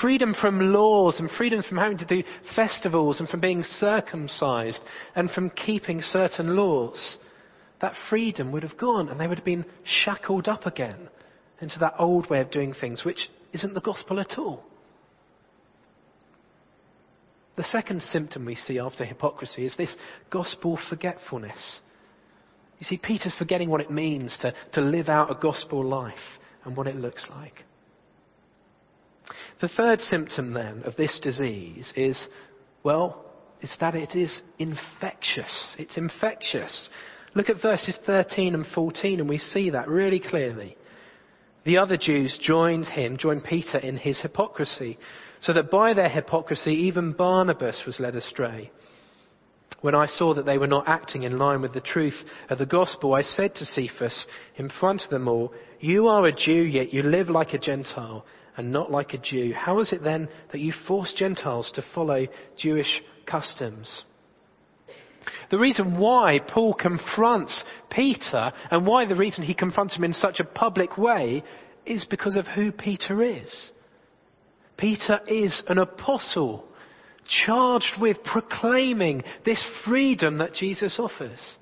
Freedom 0.01 0.33
from 0.39 0.73
laws 0.73 1.19
and 1.19 1.29
freedom 1.31 1.63
from 1.67 1.77
having 1.77 1.97
to 1.99 2.05
do 2.05 2.23
festivals 2.55 3.19
and 3.19 3.29
from 3.29 3.39
being 3.39 3.63
circumcised 3.63 4.81
and 5.15 5.29
from 5.31 5.49
keeping 5.51 6.01
certain 6.01 6.55
laws. 6.55 7.17
That 7.81 7.93
freedom 8.09 8.51
would 8.51 8.63
have 8.63 8.77
gone 8.77 9.09
and 9.09 9.19
they 9.19 9.27
would 9.27 9.37
have 9.37 9.45
been 9.45 9.65
shackled 9.83 10.47
up 10.47 10.65
again 10.65 11.09
into 11.61 11.79
that 11.79 11.95
old 11.97 12.29
way 12.29 12.41
of 12.41 12.51
doing 12.51 12.73
things, 12.73 13.03
which 13.05 13.29
isn't 13.53 13.73
the 13.73 13.81
gospel 13.81 14.19
at 14.19 14.37
all. 14.37 14.63
The 17.55 17.63
second 17.63 18.01
symptom 18.01 18.45
we 18.45 18.55
see 18.55 18.79
after 18.79 19.05
hypocrisy 19.05 19.65
is 19.65 19.75
this 19.77 19.95
gospel 20.29 20.77
forgetfulness. 20.89 21.79
You 22.79 22.85
see, 22.85 22.97
Peter's 22.97 23.35
forgetting 23.37 23.69
what 23.69 23.81
it 23.81 23.91
means 23.91 24.37
to, 24.41 24.53
to 24.73 24.81
live 24.81 25.09
out 25.09 25.31
a 25.31 25.35
gospel 25.35 25.83
life 25.83 26.13
and 26.63 26.75
what 26.75 26.87
it 26.87 26.95
looks 26.95 27.25
like. 27.29 27.63
The 29.61 29.69
third 29.69 30.01
symptom 30.01 30.53
then 30.53 30.83
of 30.83 30.95
this 30.97 31.19
disease 31.23 31.91
is, 31.95 32.27
well, 32.83 33.31
it's 33.61 33.77
that 33.79 33.95
it 33.95 34.15
is 34.15 34.41
infectious. 34.59 35.75
It's 35.79 35.97
infectious. 35.97 36.89
Look 37.33 37.49
at 37.49 37.61
verses 37.61 37.97
13 38.05 38.53
and 38.53 38.65
14 38.67 39.19
and 39.19 39.29
we 39.29 39.37
see 39.37 39.69
that 39.69 39.87
really 39.87 40.19
clearly. 40.19 40.77
The 41.63 41.77
other 41.77 41.97
Jews 41.97 42.37
joined 42.41 42.87
him, 42.87 43.17
joined 43.17 43.43
Peter 43.43 43.77
in 43.77 43.97
his 43.97 44.21
hypocrisy 44.21 44.99
so 45.41 45.53
that 45.53 45.71
by 45.71 45.93
their 45.93 46.09
hypocrisy 46.09 46.71
even 46.71 47.13
Barnabas 47.13 47.83
was 47.85 47.99
led 47.99 48.15
astray. 48.15 48.71
When 49.85 49.93
I 49.93 50.07
saw 50.07 50.33
that 50.33 50.47
they 50.47 50.57
were 50.57 50.65
not 50.65 50.87
acting 50.87 51.21
in 51.21 51.37
line 51.37 51.61
with 51.61 51.73
the 51.73 51.79
truth 51.79 52.19
of 52.49 52.57
the 52.57 52.65
gospel, 52.65 53.13
I 53.13 53.21
said 53.21 53.53
to 53.53 53.65
Cephas 53.65 54.25
in 54.55 54.67
front 54.67 55.03
of 55.03 55.11
them 55.11 55.27
all, 55.27 55.53
You 55.79 56.07
are 56.07 56.25
a 56.25 56.31
Jew, 56.31 56.63
yet 56.63 56.91
you 56.91 57.03
live 57.03 57.29
like 57.29 57.53
a 57.53 57.59
Gentile 57.59 58.25
and 58.57 58.71
not 58.71 58.89
like 58.89 59.13
a 59.13 59.19
Jew. 59.19 59.53
How 59.53 59.81
is 59.81 59.93
it 59.93 60.03
then 60.03 60.27
that 60.51 60.59
you 60.59 60.73
force 60.87 61.13
Gentiles 61.15 61.71
to 61.75 61.85
follow 61.93 62.25
Jewish 62.57 63.03
customs? 63.27 64.05
The 65.51 65.59
reason 65.59 65.99
why 65.99 66.39
Paul 66.39 66.73
confronts 66.73 67.63
Peter 67.91 68.53
and 68.71 68.87
why 68.87 69.05
the 69.05 69.13
reason 69.13 69.43
he 69.43 69.53
confronts 69.53 69.95
him 69.95 70.03
in 70.03 70.13
such 70.13 70.39
a 70.39 70.45
public 70.45 70.97
way 70.97 71.43
is 71.85 72.05
because 72.05 72.35
of 72.35 72.47
who 72.47 72.71
Peter 72.71 73.21
is. 73.21 73.69
Peter 74.77 75.19
is 75.27 75.61
an 75.67 75.77
apostle 75.77 76.65
charged 77.27 77.99
with 77.99 78.23
proclaiming 78.23 79.23
this 79.45 79.63
freedom 79.85 80.37
that 80.37 80.53
Jesus 80.53 80.97
offers. 80.99 81.57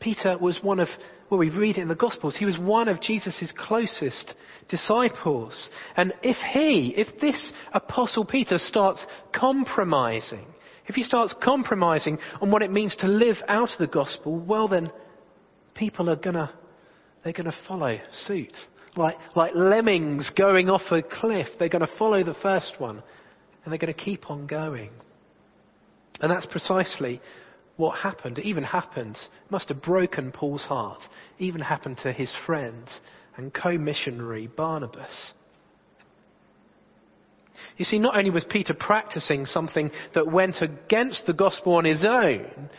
Peter 0.00 0.36
was 0.38 0.58
one 0.62 0.78
of, 0.78 0.88
well, 1.30 1.38
we 1.38 1.50
read 1.50 1.78
it 1.78 1.82
in 1.82 1.88
the 1.88 1.94
Gospels, 1.94 2.36
he 2.36 2.44
was 2.44 2.58
one 2.58 2.88
of 2.88 3.00
Jesus' 3.00 3.52
closest 3.56 4.34
disciples. 4.68 5.70
And 5.96 6.12
if 6.22 6.36
he, 6.52 6.94
if 6.96 7.20
this 7.20 7.52
apostle 7.72 8.24
Peter 8.24 8.58
starts 8.58 9.04
compromising, 9.34 10.46
if 10.86 10.94
he 10.94 11.02
starts 11.02 11.34
compromising 11.42 12.18
on 12.40 12.50
what 12.50 12.62
it 12.62 12.70
means 12.70 12.94
to 12.96 13.08
live 13.08 13.36
out 13.48 13.70
the 13.78 13.88
gospel, 13.88 14.38
well 14.38 14.68
then, 14.68 14.90
people 15.74 16.08
are 16.08 16.16
gonna, 16.16 16.52
they're 17.24 17.32
gonna 17.32 17.54
follow 17.66 17.98
suit 18.26 18.52
like, 18.96 19.16
like 19.34 19.54
lemmings 19.54 20.30
going 20.36 20.70
off 20.70 20.82
a 20.90 21.02
cliff. 21.02 21.46
They're 21.58 21.68
to 21.68 21.98
follow 21.98 22.24
the 22.24 22.36
first 22.42 22.74
one 22.78 23.02
and 23.66 23.72
they're 23.72 23.80
going 23.80 23.92
to 23.92 24.00
keep 24.00 24.30
on 24.30 24.46
going. 24.46 24.90
And 26.20 26.30
that's 26.30 26.46
precisely 26.46 27.20
what 27.76 27.98
happened. 27.98 28.38
It 28.38 28.46
even 28.46 28.62
happened, 28.62 29.18
must 29.50 29.68
have 29.70 29.82
broken 29.82 30.30
Paul's 30.30 30.62
heart, 30.62 31.00
it 31.38 31.44
even 31.44 31.60
happened 31.60 31.98
to 32.04 32.12
his 32.12 32.32
friend 32.46 32.88
and 33.36 33.52
co 33.52 33.76
missionary 33.76 34.46
Barnabas. 34.46 35.32
You 37.76 37.84
see, 37.84 37.98
not 37.98 38.16
only 38.16 38.30
was 38.30 38.46
Peter 38.48 38.72
practicing 38.72 39.44
something 39.46 39.90
that 40.14 40.30
went 40.30 40.62
against 40.62 41.26
the 41.26 41.34
gospel 41.34 41.74
on 41.74 41.84
his 41.84 42.04
own, 42.08 42.70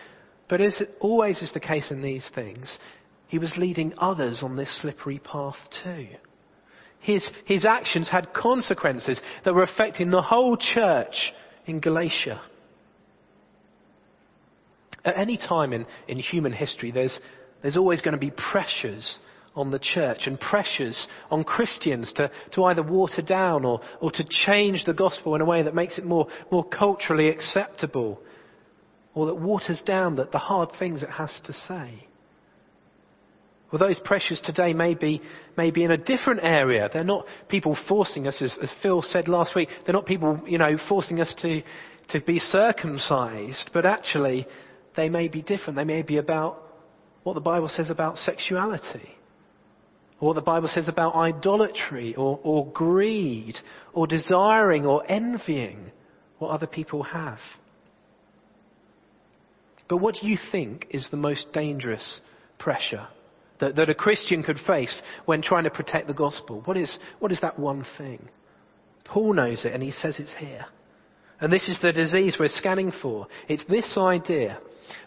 but 0.47 0.61
as 0.61 0.81
always 1.01 1.41
is 1.41 1.51
the 1.53 1.59
case 1.59 1.91
in 1.91 2.01
these 2.01 2.27
things, 2.33 2.79
he 3.27 3.37
was 3.37 3.53
leading 3.57 3.93
others 3.97 4.39
on 4.41 4.55
this 4.55 4.81
slippery 4.81 5.19
path 5.19 5.57
too. 5.83 6.07
His, 6.99 7.29
his 7.45 7.65
actions 7.65 8.09
had 8.09 8.33
consequences 8.33 9.19
that 9.45 9.53
were 9.53 9.63
affecting 9.63 10.09
the 10.09 10.21
whole 10.21 10.57
church 10.57 11.33
in 11.65 11.79
Galatia. 11.79 12.41
At 15.05 15.17
any 15.17 15.37
time 15.37 15.73
in, 15.73 15.85
in 16.07 16.19
human 16.19 16.51
history, 16.51 16.91
there's, 16.91 17.17
there's 17.61 17.77
always 17.77 18.01
going 18.01 18.13
to 18.13 18.19
be 18.19 18.31
pressures 18.31 19.19
on 19.55 19.71
the 19.71 19.79
church 19.79 20.27
and 20.27 20.39
pressures 20.39 21.07
on 21.31 21.43
Christians 21.43 22.13
to, 22.15 22.29
to 22.53 22.63
either 22.65 22.83
water 22.83 23.21
down 23.21 23.65
or, 23.65 23.81
or 23.99 24.11
to 24.11 24.23
change 24.29 24.85
the 24.85 24.93
gospel 24.93 25.33
in 25.35 25.41
a 25.41 25.45
way 25.45 25.63
that 25.63 25.73
makes 25.73 25.97
it 25.97 26.05
more, 26.05 26.27
more 26.51 26.63
culturally 26.63 27.29
acceptable 27.29 28.21
or 29.15 29.25
that 29.25 29.35
waters 29.35 29.81
down 29.83 30.15
the, 30.15 30.25
the 30.31 30.37
hard 30.37 30.69
things 30.77 31.01
it 31.01 31.09
has 31.09 31.41
to 31.45 31.53
say. 31.53 32.06
Well, 33.71 33.79
those 33.79 33.99
pressures 33.99 34.41
today 34.43 34.73
may 34.73 34.93
be, 34.93 35.21
may 35.57 35.71
be 35.71 35.83
in 35.83 35.91
a 35.91 35.97
different 35.97 36.39
area. 36.41 36.89
They're 36.91 37.03
not 37.03 37.25
people 37.49 37.77
forcing 37.87 38.25
us, 38.27 38.41
as, 38.41 38.57
as 38.61 38.73
Phil 38.81 39.01
said 39.01 39.27
last 39.27 39.55
week, 39.55 39.67
they're 39.85 39.93
not 39.93 40.05
people, 40.05 40.41
you 40.47 40.57
know, 40.57 40.77
forcing 40.87 41.19
us 41.19 41.35
to, 41.41 41.61
to 42.09 42.21
be 42.21 42.39
circumcised, 42.39 43.69
but 43.73 43.85
actually 43.85 44.47
they 44.95 45.09
may 45.09 45.27
be 45.27 45.41
different. 45.41 45.75
They 45.75 45.83
may 45.83 46.01
be 46.01 46.17
about 46.17 46.63
what 47.23 47.33
the 47.33 47.41
Bible 47.41 47.67
says 47.67 47.89
about 47.89 48.17
sexuality, 48.17 49.09
or 50.21 50.29
what 50.29 50.35
the 50.35 50.41
Bible 50.41 50.69
says 50.73 50.87
about 50.87 51.15
idolatry, 51.15 52.15
or, 52.15 52.39
or 52.43 52.71
greed, 52.71 53.55
or 53.91 54.07
desiring, 54.07 54.85
or 54.85 55.03
envying 55.11 55.91
what 56.39 56.51
other 56.51 56.67
people 56.67 57.03
have. 57.03 57.39
But 59.89 59.97
what 59.97 60.15
do 60.21 60.27
you 60.27 60.37
think 60.53 60.87
is 60.89 61.09
the 61.11 61.17
most 61.17 61.51
dangerous 61.51 62.21
pressure 62.59 63.07
that, 63.59 63.75
that 63.75 63.89
a 63.89 63.95
Christian 63.95 64.43
could 64.43 64.59
face 64.65 65.01
when 65.25 65.41
trying 65.41 65.63
to 65.63 65.69
protect 65.69 66.07
the 66.07 66.13
gospel? 66.13 66.61
What 66.65 66.77
is, 66.77 66.97
what 67.19 67.31
is 67.31 67.41
that 67.41 67.59
one 67.59 67.85
thing? 67.97 68.29
Paul 69.05 69.33
knows 69.33 69.65
it 69.65 69.73
and 69.73 69.81
he 69.81 69.91
says 69.91 70.19
it's 70.19 70.33
here. 70.37 70.65
And 71.39 71.53
this 71.53 71.69
is 71.69 71.79
the 71.81 71.93
disease 71.93 72.37
we're 72.39 72.49
scanning 72.49 72.91
for. 73.01 73.27
It's 73.47 73.65
this 73.65 73.95
idea 73.97 74.59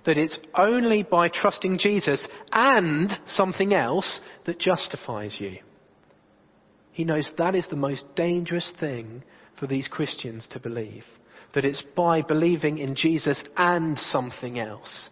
that 0.04 0.16
it's 0.16 0.38
only 0.56 1.02
by 1.02 1.28
trusting 1.28 1.78
Jesus 1.78 2.26
and 2.52 3.10
something 3.26 3.74
else 3.74 4.20
that 4.46 4.58
justifies 4.58 5.36
you. 5.38 5.58
He 6.92 7.04
knows 7.04 7.30
that 7.38 7.54
is 7.54 7.66
the 7.68 7.76
most 7.76 8.04
dangerous 8.14 8.72
thing 8.78 9.22
for 9.58 9.66
these 9.66 9.88
Christians 9.88 10.46
to 10.50 10.60
believe. 10.60 11.04
That 11.54 11.64
it's 11.64 11.82
by 11.96 12.22
believing 12.22 12.78
in 12.78 12.94
Jesus 12.94 13.42
and 13.56 13.98
something 13.98 14.58
else 14.58 15.10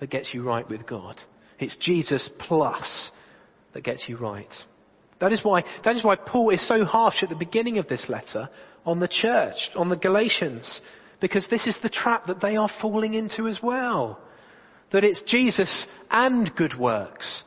that 0.00 0.10
gets 0.10 0.34
you 0.34 0.42
right 0.42 0.68
with 0.68 0.86
God. 0.86 1.16
It's 1.58 1.76
Jesus 1.76 2.30
plus 2.38 3.10
that 3.74 3.84
gets 3.84 4.04
you 4.08 4.16
right. 4.16 4.52
That 5.20 5.32
is 5.32 5.40
why, 5.42 5.64
that 5.84 5.96
is 5.96 6.04
why 6.04 6.16
Paul 6.16 6.50
is 6.50 6.66
so 6.66 6.84
harsh 6.84 7.22
at 7.22 7.28
the 7.28 7.36
beginning 7.36 7.78
of 7.78 7.88
this 7.88 8.06
letter 8.08 8.48
on 8.84 9.00
the 9.00 9.08
church, 9.08 9.56
on 9.74 9.88
the 9.88 9.96
Galatians, 9.96 10.80
because 11.20 11.46
this 11.50 11.66
is 11.66 11.78
the 11.82 11.88
trap 11.88 12.26
that 12.26 12.40
they 12.40 12.56
are 12.56 12.70
falling 12.80 13.14
into 13.14 13.48
as 13.48 13.58
well. 13.62 14.20
That 14.92 15.04
it's 15.04 15.22
Jesus 15.26 15.86
and 16.10 16.54
good 16.54 16.78
works 16.78 17.42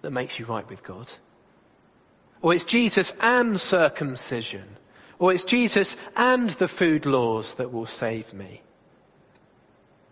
that 0.00 0.10
makes 0.10 0.38
you 0.38 0.46
right 0.46 0.68
with 0.68 0.82
God. 0.82 1.06
Or 2.40 2.54
it's 2.54 2.64
Jesus 2.64 3.12
and 3.20 3.58
circumcision. 3.60 4.76
Or 5.18 5.32
it's 5.32 5.44
Jesus 5.44 5.94
and 6.16 6.50
the 6.58 6.68
food 6.78 7.06
laws 7.06 7.54
that 7.58 7.72
will 7.72 7.86
save 7.86 8.32
me. 8.32 8.62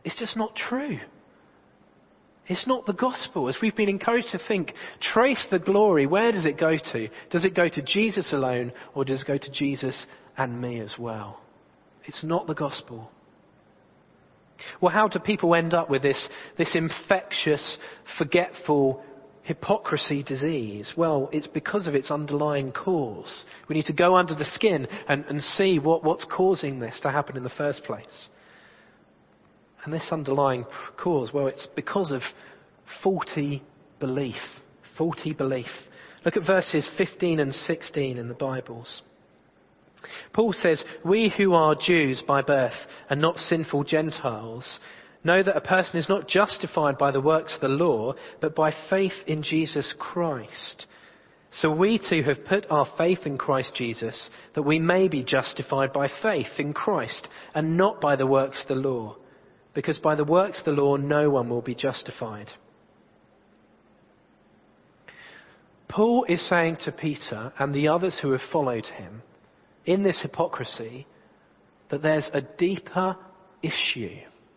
It's 0.05 0.19
just 0.19 0.37
not 0.37 0.55
true. 0.55 0.99
It's 2.47 2.67
not 2.67 2.87
the 2.87 2.93
gospel. 2.93 3.49
As 3.49 3.57
we've 3.63 3.77
been 3.77 3.89
encouraged 3.89 4.31
to 4.33 4.41
think, 4.49 4.73
trace 5.01 5.47
the 5.51 5.59
glory. 5.59 6.07
Where 6.07 6.33
does 6.33 6.47
it 6.47 6.59
go 6.59 6.77
to? 6.93 7.09
Does 7.31 7.45
it 7.45 7.55
go 7.55 7.69
to 7.69 7.83
Jesus 7.83 8.33
alone 8.33 8.73
or 8.95 9.05
does 9.05 9.23
it 9.23 9.27
go 9.27 9.39
to 9.39 9.53
Jesus 9.53 10.07
and 10.37 10.61
me 10.61 10.81
as 10.81 10.97
well? 10.99 11.41
It's 12.07 12.25
not 12.25 12.47
the 12.47 12.55
gospel. 12.55 13.11
Well, 14.81 14.93
how 14.93 15.09
do 15.09 15.19
people 15.19 15.55
end 15.55 15.75
up 15.75 15.91
with 15.91 16.03
this, 16.03 16.29
this 16.59 16.75
infectious, 16.75 17.79
forgetful 18.19 19.03
hypocrisy 19.43 20.23
disease? 20.23 20.93
Well, 20.97 21.29
it's 21.33 21.47
because 21.47 21.87
of 21.87 21.95
its 21.95 22.11
underlying 22.11 22.73
cause. 22.73 23.45
We 23.69 23.77
need 23.77 23.87
to 23.87 23.93
go 23.93 24.17
under 24.17 24.35
the 24.35 24.45
skin 24.45 24.87
and, 25.09 25.25
and 25.27 25.43
see 25.43 25.79
what, 25.79 26.05
what's 26.05 26.27
causing 26.31 26.79
this 26.79 26.99
to 27.03 27.11
happen 27.11 27.37
in 27.37 27.43
the 27.43 27.51
first 27.51 27.85
place. 27.85 28.29
And 29.85 29.93
this 29.93 30.09
underlying 30.13 30.67
cause, 30.97 31.33
well, 31.33 31.47
it's 31.47 31.69
because 31.75 32.13
of 32.13 32.23
faulty 33.03 33.63
belief. 33.99 34.37
Faulty 34.99 35.33
belief. 35.33 35.67
Look 36.25 36.37
at 36.37 36.47
verses 36.47 36.89
15 36.99 37.41
and 37.41 37.55
16 37.55 38.19
in 38.19 38.29
the 38.29 38.35
Bibles. 38.35 39.03
Paul 40.33 40.53
says, 40.53 40.83
We 41.05 41.33
who 41.35 41.55
are 41.55 41.75
Jews 41.75 42.23
by 42.27 42.43
birth 42.43 42.75
and 43.09 43.21
not 43.21 43.39
sinful 43.39 43.85
Gentiles 43.85 44.79
know 45.25 45.43
that 45.43 45.57
a 45.57 45.63
person 45.63 45.99
is 45.99 46.09
not 46.09 46.29
justified 46.29 46.99
by 46.99 47.11
the 47.11 47.21
works 47.21 47.55
of 47.55 47.61
the 47.61 47.69
law, 47.69 48.15
but 48.41 48.55
by 48.55 48.73
faith 48.89 49.13
in 49.27 49.43
Jesus 49.43 49.95
Christ. 49.99 50.87
So 51.53 51.71
we 51.75 51.99
too 51.99 52.23
have 52.23 52.45
put 52.45 52.71
our 52.71 52.87
faith 52.97 53.21
in 53.25 53.37
Christ 53.37 53.75
Jesus, 53.75 54.31
that 54.55 54.63
we 54.63 54.79
may 54.79 55.09
be 55.09 55.25
justified 55.25 55.93
by 55.93 56.09
faith 56.23 56.59
in 56.59 56.73
Christ 56.73 57.29
and 57.55 57.77
not 57.77 58.01
by 58.01 58.17
the 58.17 58.27
works 58.27 58.63
of 58.63 58.69
the 58.69 58.75
law 58.89 59.17
because 59.75 59.99
by 59.99 60.15
the 60.15 60.25
works 60.25 60.59
of 60.61 60.65
the 60.65 60.83
law 60.83 60.97
no 60.97 61.31
one 61.31 61.49
will 61.49 61.63
be 61.63 61.75
justified. 61.75 62.49
Paul 65.89 66.25
is 66.29 66.49
saying 66.49 66.79
to 66.85 66.93
Peter 66.93 67.53
and 67.59 67.75
the 67.75 67.89
others 67.89 68.19
who 68.21 68.31
have 68.31 68.41
followed 68.53 68.87
him 68.87 69.23
in 69.85 70.03
this 70.03 70.23
hypocrisy 70.23 71.07
that 71.91 72.03
there's 72.03 72.31
a 72.33 72.41
deeper 72.41 73.17
issue, 73.63 74.17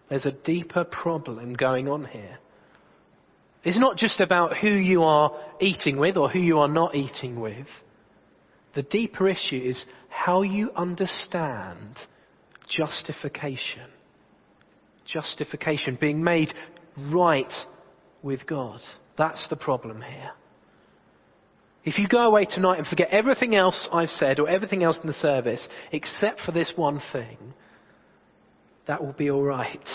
there's 0.09 0.27
a 0.27 0.31
deeper 0.31 0.83
problem 0.83 1.53
going 1.53 1.87
on 1.87 2.05
here. 2.05 2.37
It's 3.63 3.79
not 3.79 3.97
just 3.97 4.19
about 4.19 4.57
who 4.57 4.69
you 4.69 5.03
are 5.03 5.31
eating 5.59 5.97
with 5.97 6.17
or 6.17 6.29
who 6.29 6.39
you 6.39 6.59
are 6.59 6.67
not 6.67 6.95
eating 6.95 7.39
with. 7.39 7.67
The 8.75 8.83
deeper 8.83 9.27
issue 9.27 9.61
is 9.63 9.85
how 10.09 10.41
you 10.41 10.71
understand 10.75 11.97
justification 12.67 13.89
justification, 15.05 15.97
being 15.99 16.23
made 16.23 16.53
right 17.11 17.51
with 18.21 18.45
God. 18.47 18.79
That's 19.17 19.47
the 19.49 19.55
problem 19.55 20.01
here. 20.01 20.31
If 21.83 21.99
you 21.99 22.07
go 22.07 22.21
away 22.21 22.45
tonight 22.45 22.77
and 22.77 22.87
forget 22.87 23.09
everything 23.09 23.55
else 23.55 23.89
I've 23.91 24.09
said 24.09 24.39
or 24.39 24.47
everything 24.47 24.83
else 24.83 24.99
in 25.01 25.07
the 25.07 25.13
service 25.13 25.67
except 25.91 26.39
for 26.41 26.53
this 26.53 26.71
one 26.75 27.01
thing, 27.11 27.37
that 28.87 29.03
will 29.03 29.13
be 29.13 29.29
alright. 29.29 29.87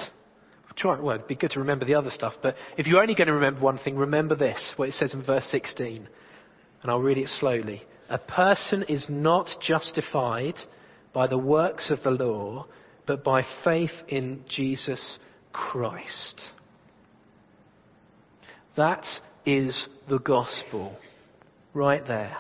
Try, 0.77 1.01
well, 1.01 1.17
it'd 1.17 1.27
be 1.27 1.35
good 1.35 1.51
to 1.53 1.59
remember 1.59 1.85
the 1.85 1.95
other 1.95 2.11
stuff, 2.11 2.35
but 2.41 2.55
if 2.77 2.87
you're 2.87 3.01
only 3.01 3.17
going 3.17 3.27
to 3.27 3.35
remember 3.35 3.61
one 3.61 3.79
thing, 3.79 3.97
remember 3.97 4.37
this, 4.37 4.75
what 4.77 4.89
it 4.89 4.95
says 4.95 5.13
in 5.13 5.25
verse 5.25 5.45
16. 5.51 6.09
And 6.83 6.91
I'll 6.91 7.01
read 7.01 7.19
it 7.19 7.29
slowly. 7.29 7.83
A 8.09 8.19
person 8.19 8.85
is 8.85 9.05
not 9.09 9.49
justified 9.61 10.55
by 11.13 11.27
the 11.27 11.39
works 11.39 11.91
of 11.91 12.03
the 12.05 12.13
law, 12.13 12.67
but 13.09 13.25
by 13.25 13.43
faith 13.65 13.91
in 14.07 14.45
Jesus 14.49 15.19
Christ. 15.53 16.43
That 18.77 19.05
is 19.45 19.89
the 20.09 20.19
gospel 20.19 20.97
right 21.73 22.07
there. 22.07 22.37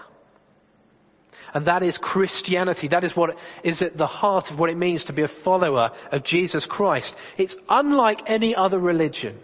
And 1.54 1.66
that 1.66 1.82
is 1.82 1.98
Christianity. 2.00 2.88
That 2.88 3.02
is 3.02 3.16
what 3.16 3.34
is 3.64 3.80
at 3.80 3.96
the 3.96 4.06
heart 4.06 4.44
of 4.50 4.58
what 4.58 4.68
it 4.68 4.76
means 4.76 5.06
to 5.06 5.14
be 5.14 5.22
a 5.22 5.28
follower 5.42 5.90
of 6.12 6.22
Jesus 6.22 6.66
Christ. 6.68 7.14
It's 7.38 7.56
unlike 7.70 8.18
any 8.26 8.54
other 8.54 8.78
religion. 8.78 9.38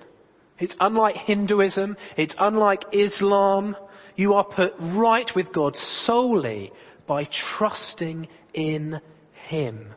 It's 0.58 0.76
unlike 0.78 1.16
Hinduism. 1.16 1.96
It's 2.18 2.34
unlike 2.38 2.84
Islam. 2.92 3.76
You 4.14 4.34
are 4.34 4.44
put 4.44 4.74
right 4.78 5.28
with 5.34 5.54
God 5.54 5.74
solely 6.04 6.70
by 7.08 7.26
trusting 7.56 8.28
in 8.52 9.00
Him. 9.48 9.94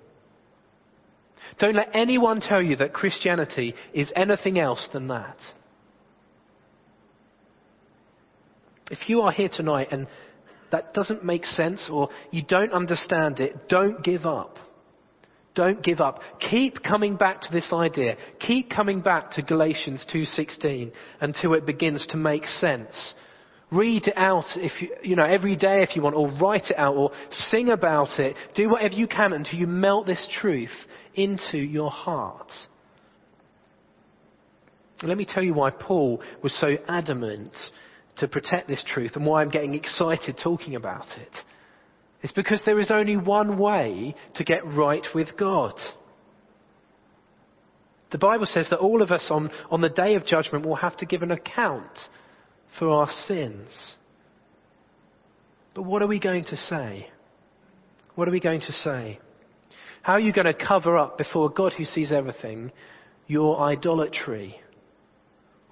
Don't 1.60 1.75
let 1.75 1.89
anyone 1.93 2.41
tell 2.41 2.62
you 2.62 2.75
that 2.77 2.93
Christianity 2.93 3.73
is 3.93 4.12
anything 4.15 4.60
else 4.60 4.88
than 4.93 5.07
that. 5.07 5.38
If 8.89 9.10
you 9.10 9.21
are 9.21 9.31
here 9.31 9.49
tonight 9.49 9.89
and 9.91 10.07
that 10.71 10.93
doesn't 10.93 11.23
make 11.23 11.45
sense 11.45 11.89
or 11.91 12.10
you 12.31 12.43
don't 12.43 12.71
understand 12.71 13.39
it, 13.39 13.67
don't 13.69 14.03
give 14.03 14.25
up. 14.25 14.57
Don't 15.55 15.81
give 15.81 16.01
up. 16.01 16.19
Keep 16.51 16.83
coming 16.83 17.15
back 17.15 17.41
to 17.41 17.51
this 17.51 17.73
idea. 17.73 18.15
Keep 18.39 18.69
coming 18.69 19.01
back 19.01 19.31
to 19.31 19.41
Galatians 19.41 20.05
2:16 20.13 20.91
until 21.19 21.55
it 21.55 21.65
begins 21.65 22.05
to 22.07 22.17
make 22.17 22.45
sense. 22.45 23.15
Read 23.71 24.07
it 24.07 24.13
out 24.15 24.45
if 24.55 24.81
you, 24.81 24.95
you 25.01 25.15
know, 25.15 25.25
every 25.25 25.55
day 25.55 25.81
if 25.81 25.95
you 25.95 26.01
want, 26.03 26.15
or 26.15 26.29
write 26.39 26.69
it 26.69 26.77
out, 26.77 26.95
or 26.95 27.12
sing 27.31 27.69
about 27.69 28.19
it. 28.19 28.36
Do 28.53 28.69
whatever 28.69 28.93
you 28.93 29.07
can 29.07 29.33
until 29.33 29.60
you 29.60 29.67
melt 29.67 30.05
this 30.05 30.27
truth 30.31 30.71
into 31.17 31.58
your 31.58 31.91
heart. 31.91 32.51
Let 35.03 35.17
me 35.17 35.25
tell 35.27 35.43
you 35.43 35.53
why 35.53 35.71
Paul 35.71 36.21
was 36.41 36.58
so 36.60 36.77
adamant 36.88 37.51
to 38.17 38.27
protect 38.27 38.67
this 38.67 38.84
truth 38.88 39.15
and 39.15 39.25
why 39.25 39.41
I'm 39.41 39.49
getting 39.49 39.75
excited 39.75 40.39
talking 40.41 40.75
about 40.75 41.06
it. 41.17 41.38
It's 42.23 42.34
because 42.34 42.62
there 42.65 42.80
is 42.80 42.89
only 42.89 43.15
one 43.15 43.60
way 43.60 44.15
to 44.36 44.43
get 44.43 44.65
right 44.65 45.06
with 45.13 45.38
God. 45.38 45.73
The 48.12 48.17
Bible 48.17 48.47
says 48.47 48.67
that 48.69 48.80
all 48.80 49.01
of 49.01 49.12
us 49.12 49.27
on, 49.30 49.51
on 49.69 49.82
the 49.82 49.89
day 49.89 50.15
of 50.15 50.25
judgment 50.25 50.65
will 50.65 50.75
have 50.75 50.97
to 50.97 51.06
give 51.06 51.21
an 51.21 51.32
account 51.32 51.91
for 52.80 52.89
our 52.89 53.10
sins. 53.27 53.95
But 55.75 55.84
what 55.84 56.01
are 56.01 56.08
we 56.08 56.19
going 56.19 56.45
to 56.45 56.56
say? 56.56 57.10
What 58.15 58.27
are 58.27 58.32
we 58.32 58.39
going 58.39 58.62
to 58.62 58.71
say? 58.71 59.19
How 60.07 60.13
are 60.13 60.21
you 60.21 60.31
going 60.31 60.45
to 60.45 60.53
cover 60.53 60.95
up 60.95 61.17
before 61.17 61.49
God 61.49 61.73
who 61.73 61.83
sees 61.83 62.13
everything 62.13 62.71
your 63.27 63.59
idolatry 63.59 64.55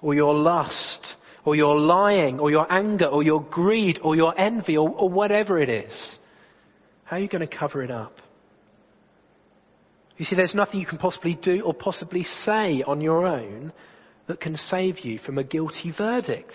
or 0.02 0.14
your 0.14 0.34
lust 0.34 1.14
or 1.46 1.56
your 1.56 1.74
lying, 1.74 2.38
or 2.38 2.50
your 2.50 2.70
anger, 2.70 3.06
or 3.06 3.22
your 3.22 3.40
greed, 3.40 3.98
or 4.02 4.14
your 4.14 4.38
envy, 4.38 4.76
or, 4.76 4.90
or 4.90 5.08
whatever 5.08 5.58
it 5.58 5.70
is, 5.70 6.18
how 7.04 7.16
are 7.16 7.20
you 7.20 7.28
going 7.28 7.48
to 7.48 7.56
cover 7.56 7.82
it 7.82 7.90
up? 7.90 8.12
You 10.18 10.26
see, 10.26 10.36
there's 10.36 10.54
nothing 10.54 10.80
you 10.80 10.86
can 10.86 10.98
possibly 10.98 11.38
do 11.42 11.62
or 11.62 11.72
possibly 11.72 12.24
say 12.24 12.82
on 12.82 13.00
your 13.00 13.26
own 13.26 13.72
that 14.26 14.38
can 14.38 14.56
save 14.56 14.98
you 14.98 15.18
from 15.18 15.38
a 15.38 15.44
guilty 15.44 15.94
verdict. 15.96 16.52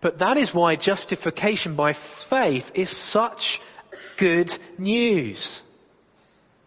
But 0.00 0.18
that 0.20 0.38
is 0.38 0.48
why 0.54 0.76
justification 0.76 1.76
by 1.76 1.92
faith 2.30 2.64
is 2.74 2.90
such 3.12 3.60
good 4.18 4.48
news. 4.78 5.60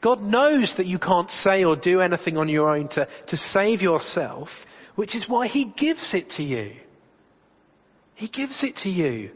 God 0.04 0.22
knows 0.22 0.74
that 0.76 0.86
you 0.86 1.00
can't 1.00 1.30
say 1.30 1.64
or 1.64 1.78
do 1.78 2.02
anything 2.02 2.38
on 2.38 2.50
your 2.50 2.76
own 2.76 2.90
to, 2.90 3.08
to 3.28 3.38
save 3.38 3.82
yourself, 3.82 4.50
which 4.96 5.16
is 5.16 5.24
why 5.28 5.48
He 5.48 5.74
gives 5.78 6.14
it 6.14 6.30
to 6.32 6.44
you. 6.44 6.74
He 8.16 8.28
gives 8.28 8.64
it 8.64 8.76
to 8.84 8.90
you. 8.90 9.32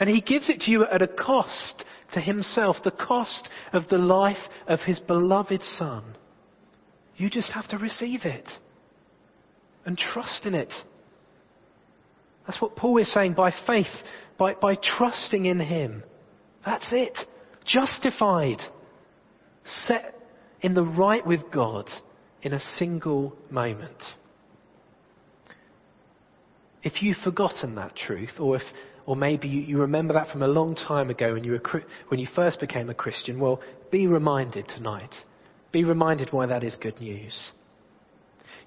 And 0.00 0.08
He 0.08 0.22
gives 0.22 0.48
it 0.48 0.60
to 0.60 0.70
you 0.70 0.86
at 0.86 1.02
a 1.02 1.06
cost 1.06 1.84
to 2.14 2.20
Himself, 2.20 2.76
the 2.84 2.90
cost 2.90 3.50
of 3.74 3.86
the 3.88 3.98
life 3.98 4.36
of 4.66 4.80
His 4.80 4.98
beloved 4.98 5.62
Son. 5.62 6.16
You 7.16 7.28
just 7.28 7.52
have 7.52 7.68
to 7.68 7.78
receive 7.78 8.20
it 8.24 8.48
and 9.84 9.98
trust 9.98 10.46
in 10.46 10.54
it. 10.54 10.72
That's 12.46 12.62
what 12.62 12.76
Paul 12.76 12.96
is 12.96 13.12
saying 13.12 13.34
by 13.34 13.52
faith, 13.66 13.86
by, 14.38 14.54
by 14.54 14.76
trusting 14.76 15.44
in 15.44 15.60
Him. 15.60 16.02
That's 16.64 16.88
it. 16.92 17.18
Justified 17.66 18.60
set 19.66 20.14
in 20.60 20.74
the 20.74 20.84
right 20.84 21.26
with 21.26 21.50
God 21.52 21.88
in 22.42 22.52
a 22.52 22.60
single 22.60 23.36
moment. 23.50 24.02
If 26.82 27.02
you've 27.02 27.16
forgotten 27.18 27.74
that 27.74 27.96
truth, 27.96 28.30
or 28.38 28.56
if, 28.56 28.62
or 29.06 29.16
maybe 29.16 29.48
you, 29.48 29.60
you 29.62 29.78
remember 29.78 30.14
that 30.14 30.28
from 30.30 30.42
a 30.42 30.48
long 30.48 30.76
time 30.76 31.10
ago 31.10 31.34
when 31.34 31.42
you, 31.42 31.52
were, 31.52 31.82
when 32.08 32.20
you 32.20 32.28
first 32.34 32.60
became 32.60 32.88
a 32.88 32.94
Christian, 32.94 33.40
well, 33.40 33.60
be 33.90 34.06
reminded 34.06 34.68
tonight. 34.68 35.14
Be 35.72 35.82
reminded 35.84 36.32
why 36.32 36.46
that 36.46 36.62
is 36.62 36.76
good 36.76 37.00
news. 37.00 37.50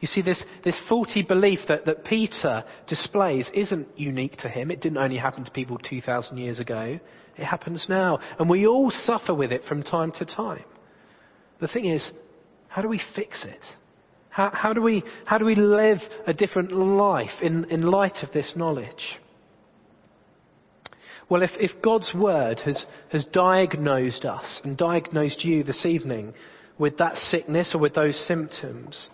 You 0.01 0.07
see, 0.07 0.21
this, 0.21 0.43
this 0.63 0.79
faulty 0.87 1.23
belief 1.23 1.59
that, 1.67 1.85
that 1.85 2.05
Peter 2.05 2.63
displays 2.87 3.49
isn't 3.53 3.87
unique 3.97 4.37
to 4.37 4.49
him. 4.49 4.71
It 4.71 4.81
didn't 4.81 4.97
only 4.97 5.17
happen 5.17 5.43
to 5.43 5.51
people 5.51 5.77
2,000 5.77 6.37
years 6.37 6.59
ago. 6.59 6.99
It 7.37 7.45
happens 7.45 7.85
now. 7.89 8.19
And 8.37 8.49
we 8.49 8.65
all 8.65 8.91
suffer 8.91 9.33
with 9.33 9.51
it 9.51 9.63
from 9.67 9.83
time 9.83 10.11
to 10.19 10.25
time. 10.25 10.63
The 11.59 11.67
thing 11.67 11.85
is, 11.85 12.09
how 12.67 12.81
do 12.81 12.87
we 12.87 13.01
fix 13.15 13.43
it? 13.43 13.61
How, 14.29 14.51
how, 14.53 14.73
do, 14.73 14.81
we, 14.81 15.03
how 15.25 15.37
do 15.37 15.45
we 15.45 15.55
live 15.55 15.97
a 16.27 16.33
different 16.33 16.71
life 16.71 17.41
in, 17.41 17.65
in 17.65 17.81
light 17.81 18.23
of 18.23 18.31
this 18.31 18.53
knowledge? 18.55 19.19
Well, 21.29 21.43
if, 21.43 21.51
if 21.59 21.81
God's 21.81 22.09
word 22.15 22.59
has, 22.65 22.85
has 23.11 23.25
diagnosed 23.25 24.25
us 24.25 24.61
and 24.63 24.77
diagnosed 24.77 25.43
you 25.43 25.63
this 25.63 25.85
evening 25.85 26.33
with 26.77 26.97
that 26.97 27.15
sickness 27.15 27.71
or 27.73 27.79
with 27.79 27.93
those 27.93 28.17
symptoms, 28.27 29.09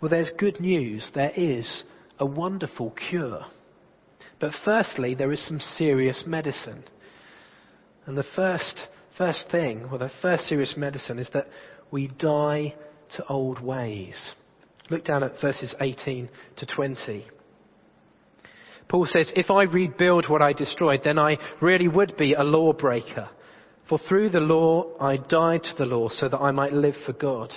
well, 0.00 0.10
there's 0.10 0.30
good 0.38 0.60
news. 0.60 1.10
There 1.14 1.32
is 1.34 1.84
a 2.18 2.26
wonderful 2.26 2.94
cure. 3.08 3.42
But 4.40 4.52
firstly, 4.64 5.14
there 5.14 5.32
is 5.32 5.46
some 5.46 5.60
serious 5.60 6.24
medicine. 6.26 6.84
And 8.04 8.16
the 8.16 8.26
first 8.34 8.78
First 9.18 9.46
thing, 9.50 9.88
or 9.90 9.98
the 9.98 10.10
first 10.20 10.44
serious 10.44 10.74
medicine, 10.76 11.18
is 11.18 11.30
that 11.32 11.46
we 11.90 12.08
die 12.08 12.74
to 13.16 13.26
old 13.28 13.60
ways. 13.60 14.34
Look 14.90 15.04
down 15.04 15.22
at 15.22 15.40
verses 15.40 15.74
18 15.80 16.28
to 16.56 16.66
20. 16.66 17.26
Paul 18.88 19.06
says, 19.06 19.32
If 19.34 19.50
I 19.50 19.62
rebuild 19.62 20.28
what 20.28 20.42
I 20.42 20.52
destroyed, 20.52 21.00
then 21.02 21.18
I 21.18 21.38
really 21.60 21.88
would 21.88 22.16
be 22.16 22.34
a 22.34 22.42
lawbreaker. 22.42 23.30
For 23.88 23.98
through 23.98 24.30
the 24.30 24.40
law 24.40 24.96
I 25.00 25.16
died 25.16 25.62
to 25.64 25.74
the 25.78 25.86
law 25.86 26.08
so 26.08 26.28
that 26.28 26.38
I 26.38 26.50
might 26.50 26.72
live 26.72 26.94
for 27.04 27.12
God. 27.12 27.52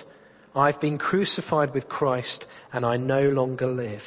I've 0.55 0.79
been 0.79 0.97
crucified 0.97 1.73
with 1.73 1.87
Christ 1.87 2.45
and 2.71 2.85
I 2.85 2.97
no 2.97 3.29
longer 3.29 3.67
live. 3.67 4.01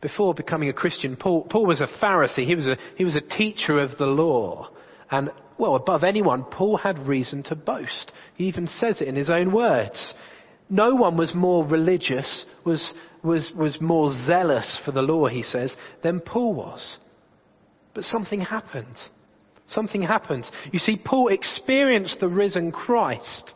Before 0.00 0.34
becoming 0.34 0.68
a 0.68 0.74
Christian, 0.74 1.16
Paul, 1.16 1.46
Paul 1.48 1.66
was 1.66 1.80
a 1.80 1.88
Pharisee. 2.02 2.46
He 2.46 2.54
was 2.54 2.66
a, 2.66 2.76
he 2.96 3.04
was 3.04 3.16
a 3.16 3.20
teacher 3.20 3.78
of 3.78 3.96
the 3.98 4.06
law. 4.06 4.70
And, 5.10 5.30
well, 5.58 5.76
above 5.76 6.04
anyone, 6.04 6.44
Paul 6.44 6.76
had 6.76 7.06
reason 7.06 7.42
to 7.44 7.54
boast. 7.54 8.12
He 8.36 8.44
even 8.44 8.66
says 8.66 9.00
it 9.00 9.08
in 9.08 9.16
his 9.16 9.30
own 9.30 9.52
words. 9.52 10.14
No 10.70 10.94
one 10.94 11.16
was 11.16 11.34
more 11.34 11.66
religious, 11.66 12.44
was, 12.64 12.94
was, 13.22 13.52
was 13.56 13.80
more 13.80 14.10
zealous 14.26 14.80
for 14.84 14.92
the 14.92 15.02
law, 15.02 15.26
he 15.26 15.42
says, 15.42 15.76
than 16.02 16.20
Paul 16.20 16.54
was. 16.54 16.98
But 17.94 18.04
something 18.04 18.40
happened. 18.40 18.96
Something 19.68 20.02
happened. 20.02 20.44
You 20.72 20.78
see, 20.78 21.00
Paul 21.02 21.28
experienced 21.28 22.20
the 22.20 22.28
risen 22.28 22.72
Christ. 22.72 23.52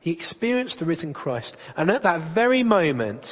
He 0.00 0.12
experienced 0.12 0.78
the 0.78 0.86
risen 0.86 1.14
Christ. 1.14 1.56
And 1.76 1.90
at 1.90 2.02
that 2.02 2.34
very 2.34 2.62
moment, 2.62 3.26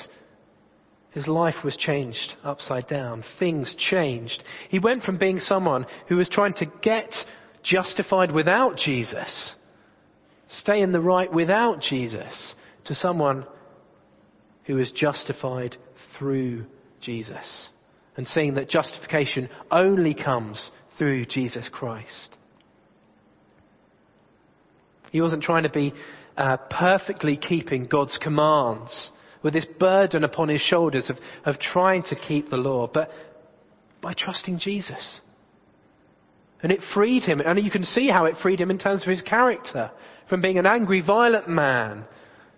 his 1.12 1.28
life 1.28 1.56
was 1.62 1.76
changed 1.76 2.34
upside 2.42 2.86
down. 2.86 3.22
Things 3.38 3.74
changed. 3.78 4.42
He 4.70 4.78
went 4.78 5.02
from 5.02 5.18
being 5.18 5.38
someone 5.38 5.86
who 6.08 6.16
was 6.16 6.28
trying 6.28 6.54
to 6.54 6.66
get 6.82 7.12
justified 7.62 8.32
without 8.32 8.76
Jesus, 8.76 9.54
stay 10.48 10.80
in 10.80 10.92
the 10.92 11.00
right 11.00 11.32
without 11.32 11.80
Jesus, 11.80 12.54
to 12.86 12.94
someone 12.94 13.46
who 14.64 14.78
is 14.78 14.90
justified 14.92 15.76
through 16.18 16.64
Jesus. 17.00 17.68
And 18.16 18.26
seeing 18.26 18.54
that 18.54 18.68
justification 18.68 19.48
only 19.70 20.14
comes 20.14 20.70
through 20.98 21.26
Jesus 21.26 21.68
Christ. 21.72 22.36
He 25.10 25.20
wasn't 25.20 25.42
trying 25.42 25.64
to 25.64 25.70
be 25.70 25.92
uh, 26.36 26.56
perfectly 26.70 27.36
keeping 27.36 27.86
God's 27.86 28.18
commands 28.22 29.12
with 29.42 29.54
this 29.54 29.66
burden 29.78 30.24
upon 30.24 30.48
his 30.48 30.60
shoulders 30.60 31.10
of, 31.10 31.16
of 31.44 31.58
trying 31.58 32.02
to 32.04 32.16
keep 32.16 32.48
the 32.48 32.56
law, 32.56 32.88
but 32.92 33.10
by 34.00 34.12
trusting 34.12 34.58
Jesus. 34.58 35.20
And 36.62 36.70
it 36.70 36.80
freed 36.94 37.24
him. 37.24 37.40
And 37.40 37.58
you 37.58 37.70
can 37.70 37.84
see 37.84 38.08
how 38.08 38.26
it 38.26 38.36
freed 38.42 38.60
him 38.60 38.70
in 38.70 38.78
terms 38.78 39.02
of 39.02 39.08
his 39.08 39.22
character. 39.22 39.90
From 40.28 40.40
being 40.40 40.58
an 40.58 40.66
angry, 40.66 41.02
violent 41.04 41.48
man 41.48 42.04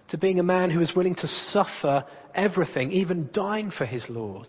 to 0.09 0.19
being 0.19 0.39
a 0.39 0.45
man 0.45 0.71
who 0.71 0.79
was 0.79 0.93
willing 0.95 1.15
to 1.17 1.27
suffer 1.27 2.05
everything, 2.35 2.93
even 2.93 3.31
dying 3.33 3.71
for 3.77 3.87
his 3.87 4.05
Lord, 4.09 4.49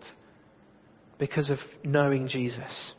because 1.18 1.48
of 1.48 1.58
knowing 1.82 2.28
Jesus. 2.28 2.92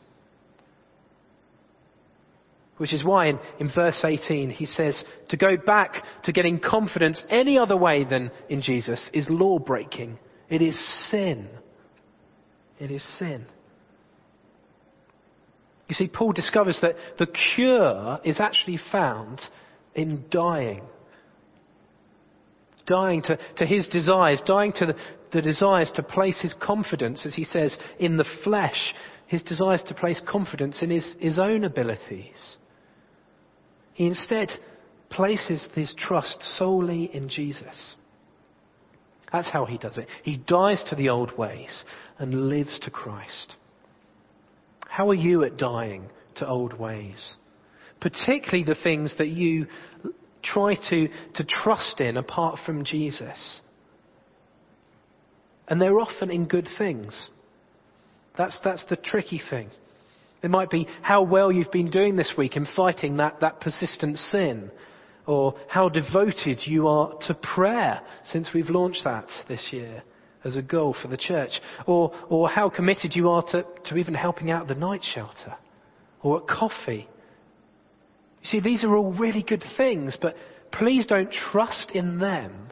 Which 2.78 2.92
is 2.92 3.04
why 3.04 3.26
in, 3.26 3.38
in 3.58 3.70
verse 3.74 4.02
18 4.04 4.50
he 4.50 4.66
says 4.66 5.04
to 5.28 5.36
go 5.36 5.56
back 5.56 6.02
to 6.24 6.32
getting 6.32 6.60
confidence 6.60 7.22
any 7.28 7.58
other 7.58 7.76
way 7.76 8.04
than 8.04 8.30
in 8.48 8.62
Jesus 8.62 9.10
is 9.12 9.28
law 9.28 9.58
breaking. 9.58 10.18
It 10.48 10.62
is 10.62 10.78
sin. 11.10 11.48
It 12.78 12.90
is 12.90 13.04
sin. 13.18 13.46
You 15.88 15.94
see, 15.94 16.06
Paul 16.06 16.32
discovers 16.32 16.78
that 16.82 16.94
the 17.18 17.26
cure 17.26 18.20
is 18.24 18.38
actually 18.38 18.78
found 18.92 19.40
in 19.94 20.24
dying. 20.30 20.82
Dying 22.86 23.22
to, 23.22 23.38
to 23.56 23.66
his 23.66 23.88
desires, 23.88 24.42
dying 24.46 24.72
to 24.74 24.86
the, 24.86 24.96
the 25.32 25.42
desires 25.42 25.90
to 25.94 26.02
place 26.02 26.40
his 26.40 26.54
confidence, 26.54 27.24
as 27.26 27.34
he 27.34 27.44
says, 27.44 27.76
in 27.98 28.16
the 28.16 28.26
flesh, 28.44 28.94
his 29.26 29.42
desires 29.42 29.82
to 29.88 29.94
place 29.94 30.20
confidence 30.26 30.82
in 30.82 30.90
his, 30.90 31.14
his 31.18 31.38
own 31.38 31.64
abilities. 31.64 32.56
He 33.98 34.06
instead 34.06 34.50
places 35.10 35.66
his 35.74 35.92
trust 35.98 36.40
solely 36.56 37.10
in 37.12 37.28
Jesus. 37.28 37.96
That's 39.32 39.50
how 39.50 39.64
he 39.64 39.76
does 39.76 39.98
it. 39.98 40.06
He 40.22 40.36
dies 40.36 40.84
to 40.88 40.94
the 40.94 41.08
old 41.08 41.36
ways 41.36 41.82
and 42.16 42.48
lives 42.48 42.78
to 42.84 42.92
Christ. 42.92 43.56
How 44.86 45.08
are 45.10 45.16
you 45.16 45.42
at 45.42 45.56
dying 45.56 46.10
to 46.36 46.46
old 46.46 46.78
ways? 46.78 47.34
Particularly 48.00 48.62
the 48.62 48.80
things 48.80 49.16
that 49.18 49.30
you 49.30 49.66
try 50.44 50.76
to, 50.90 51.08
to 51.34 51.44
trust 51.44 52.00
in 52.00 52.16
apart 52.16 52.60
from 52.64 52.84
Jesus. 52.84 53.60
And 55.66 55.80
they're 55.80 55.98
often 55.98 56.30
in 56.30 56.46
good 56.46 56.68
things. 56.78 57.30
That's, 58.36 58.56
that's 58.62 58.84
the 58.88 58.94
tricky 58.94 59.42
thing. 59.50 59.70
It 60.42 60.50
might 60.50 60.70
be 60.70 60.86
how 61.02 61.22
well 61.22 61.50
you've 61.50 61.72
been 61.72 61.90
doing 61.90 62.16
this 62.16 62.34
week 62.38 62.56
in 62.56 62.66
fighting 62.76 63.16
that, 63.16 63.40
that 63.40 63.60
persistent 63.60 64.18
sin, 64.18 64.70
or 65.26 65.54
how 65.68 65.88
devoted 65.88 66.60
you 66.64 66.88
are 66.88 67.12
to 67.26 67.34
prayer 67.34 68.00
since 68.24 68.50
we've 68.54 68.70
launched 68.70 69.04
that 69.04 69.26
this 69.48 69.68
year 69.72 70.02
as 70.44 70.56
a 70.56 70.62
goal 70.62 70.94
for 71.00 71.08
the 71.08 71.16
church, 71.16 71.50
or, 71.86 72.12
or 72.28 72.48
how 72.48 72.70
committed 72.70 73.14
you 73.14 73.28
are 73.28 73.42
to, 73.50 73.64
to 73.84 73.96
even 73.96 74.14
helping 74.14 74.50
out 74.50 74.68
the 74.68 74.74
night 74.74 75.02
shelter, 75.02 75.56
or 76.22 76.40
at 76.40 76.46
coffee. 76.46 77.08
You 78.42 78.48
see, 78.48 78.60
these 78.60 78.84
are 78.84 78.96
all 78.96 79.12
really 79.12 79.42
good 79.42 79.64
things, 79.76 80.16
but 80.20 80.36
please 80.70 81.06
don't 81.06 81.30
trust 81.30 81.90
in 81.92 82.20
them 82.20 82.70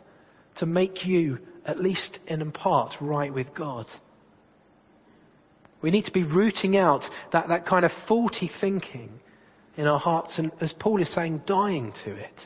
to 0.59 0.67
make 0.67 1.05
you, 1.05 1.39
at 1.65 1.81
least 1.81 2.21
in 2.29 2.53
part, 2.53 2.95
right 3.01 3.35
with 3.35 3.53
God. 3.55 3.87
We 5.87 5.93
need 5.93 6.07
to 6.07 6.13
be 6.13 6.25
rooting 6.25 6.77
out 6.77 7.05
that, 7.31 7.47
that 7.47 7.65
kind 7.65 7.85
of 7.85 7.93
faulty 8.09 8.51
thinking 8.61 9.21
in 9.77 9.87
our 9.87 10.01
hearts, 10.01 10.37
and 10.37 10.51
as 10.61 10.73
Paul 10.73 11.01
is 11.01 11.15
saying, 11.15 11.43
dying 11.47 11.93
to 12.05 12.13
it. 12.13 12.41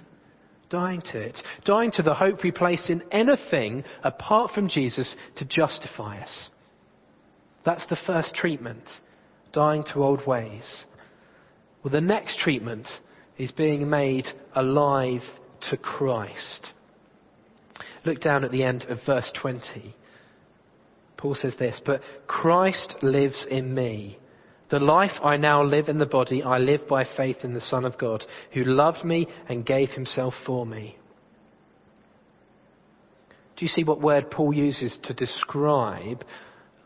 Dying 0.69 1.01
to 1.13 1.19
it. 1.19 1.39
Dying 1.65 1.91
to 1.93 2.03
the 2.03 2.13
hope 2.13 2.45
we 2.45 2.51
place 2.51 2.91
in 2.91 3.03
anything 3.11 3.83
apart 4.05 4.51
from 4.53 4.69
Jesus 4.69 5.17
to 5.37 5.47
justify 5.47 6.21
us. 6.21 6.51
That's 7.65 7.87
the 7.87 7.97
first 8.07 8.35
treatment. 8.35 8.85
Dying 9.55 9.85
to 9.95 10.05
old 10.05 10.27
ways. 10.27 10.85
Well, 11.83 11.93
the 11.93 12.03
next 12.03 12.41
treatment 12.41 12.89
is 13.39 13.53
being 13.53 13.89
made 13.89 14.27
alive 14.55 15.23
to 15.71 15.79
Christ. 15.79 16.73
Look 18.05 18.21
down 18.21 18.45
at 18.45 18.53
the 18.53 18.65
end 18.65 18.83
of 18.91 18.99
verse 19.07 19.33
20. 19.41 19.97
Paul 21.21 21.35
says 21.35 21.55
this, 21.59 21.81
but 21.85 22.01
Christ 22.27 22.95
lives 23.03 23.47
in 23.51 23.75
me. 23.75 24.19
The 24.71 24.79
life 24.79 25.13
I 25.23 25.37
now 25.37 25.63
live 25.63 25.89
in 25.89 25.99
the 25.99 26.07
body, 26.07 26.43
I 26.43 26.57
live 26.57 26.89
by 26.89 27.05
faith 27.17 27.39
in 27.43 27.53
the 27.53 27.61
Son 27.61 27.85
of 27.85 27.99
God, 27.99 28.25
who 28.55 28.65
loved 28.65 29.05
me 29.05 29.27
and 29.47 29.67
gave 29.67 29.91
himself 29.91 30.33
for 30.47 30.65
me. 30.65 30.97
Do 33.57 33.67
you 33.67 33.69
see 33.69 33.85
what 33.85 34.01
word 34.01 34.31
Paul 34.31 34.55
uses 34.55 34.99
to 35.03 35.13
describe 35.13 36.25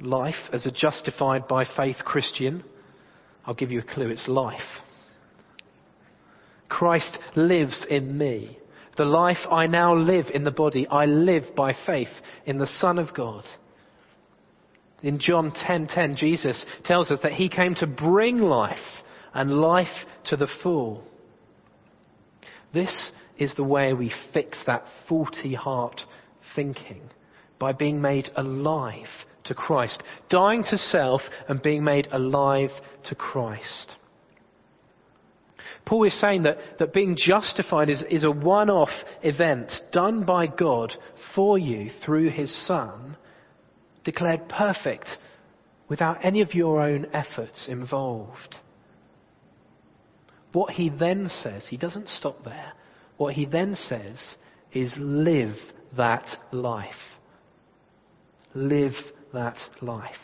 life 0.00 0.34
as 0.52 0.66
a 0.66 0.72
justified 0.72 1.46
by 1.46 1.64
faith 1.76 1.98
Christian? 2.04 2.64
I'll 3.46 3.54
give 3.54 3.70
you 3.70 3.78
a 3.78 3.94
clue. 3.94 4.08
It's 4.08 4.26
life. 4.26 4.60
Christ 6.68 7.18
lives 7.36 7.86
in 7.88 8.18
me. 8.18 8.58
The 8.96 9.04
life 9.04 9.46
I 9.48 9.68
now 9.68 9.94
live 9.94 10.26
in 10.34 10.42
the 10.42 10.50
body, 10.50 10.88
I 10.88 11.04
live 11.04 11.54
by 11.54 11.72
faith 11.86 12.08
in 12.46 12.58
the 12.58 12.66
Son 12.66 12.98
of 12.98 13.14
God. 13.14 13.44
In 15.04 15.18
John 15.18 15.50
10:10, 15.50 16.16
Jesus 16.16 16.64
tells 16.82 17.10
us 17.10 17.20
that 17.22 17.32
he 17.32 17.50
came 17.50 17.74
to 17.74 17.86
bring 17.86 18.38
life 18.38 19.02
and 19.34 19.54
life 19.58 20.06
to 20.24 20.36
the 20.36 20.48
full. 20.62 21.04
This 22.72 23.12
is 23.36 23.54
the 23.54 23.64
way 23.64 23.92
we 23.92 24.10
fix 24.32 24.58
that 24.64 24.86
faulty 25.06 25.52
heart 25.52 26.00
thinking 26.56 27.02
by 27.58 27.72
being 27.72 28.00
made 28.00 28.30
alive 28.34 29.10
to 29.44 29.54
Christ, 29.54 30.02
dying 30.30 30.64
to 30.70 30.78
self 30.78 31.20
and 31.48 31.60
being 31.60 31.84
made 31.84 32.08
alive 32.10 32.70
to 33.04 33.14
Christ. 33.14 33.96
Paul 35.84 36.04
is 36.04 36.18
saying 36.18 36.44
that, 36.44 36.78
that 36.78 36.94
being 36.94 37.14
justified 37.14 37.90
is, 37.90 38.02
is 38.08 38.24
a 38.24 38.30
one 38.30 38.70
off 38.70 38.88
event 39.22 39.70
done 39.92 40.24
by 40.24 40.46
God 40.46 40.94
for 41.34 41.58
you 41.58 41.90
through 42.02 42.30
his 42.30 42.66
Son, 42.66 43.18
declared 44.04 44.48
perfect 44.48 45.08
without 45.88 46.24
any 46.24 46.40
of 46.40 46.54
your 46.54 46.80
own 46.80 47.06
efforts 47.12 47.66
involved. 47.68 48.56
What 50.52 50.74
he 50.74 50.88
then 50.88 51.28
says, 51.28 51.66
he 51.68 51.76
doesn't 51.76 52.08
stop 52.08 52.44
there. 52.44 52.72
What 53.16 53.34
he 53.34 53.44
then 53.44 53.74
says 53.74 54.36
is 54.72 54.94
live 54.98 55.56
that 55.96 56.26
life. 56.52 56.90
Live 58.54 58.94
that 59.32 59.56
life. 59.80 60.14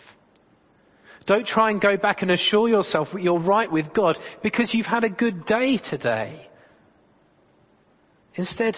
Don't 1.26 1.46
try 1.46 1.70
and 1.70 1.80
go 1.80 1.96
back 1.96 2.22
and 2.22 2.30
assure 2.30 2.68
yourself 2.68 3.08
that 3.12 3.22
you're 3.22 3.40
right 3.40 3.70
with 3.70 3.92
God 3.94 4.16
because 4.42 4.72
you've 4.72 4.86
had 4.86 5.04
a 5.04 5.10
good 5.10 5.44
day 5.46 5.78
today. 5.78 6.48
Instead, 8.34 8.76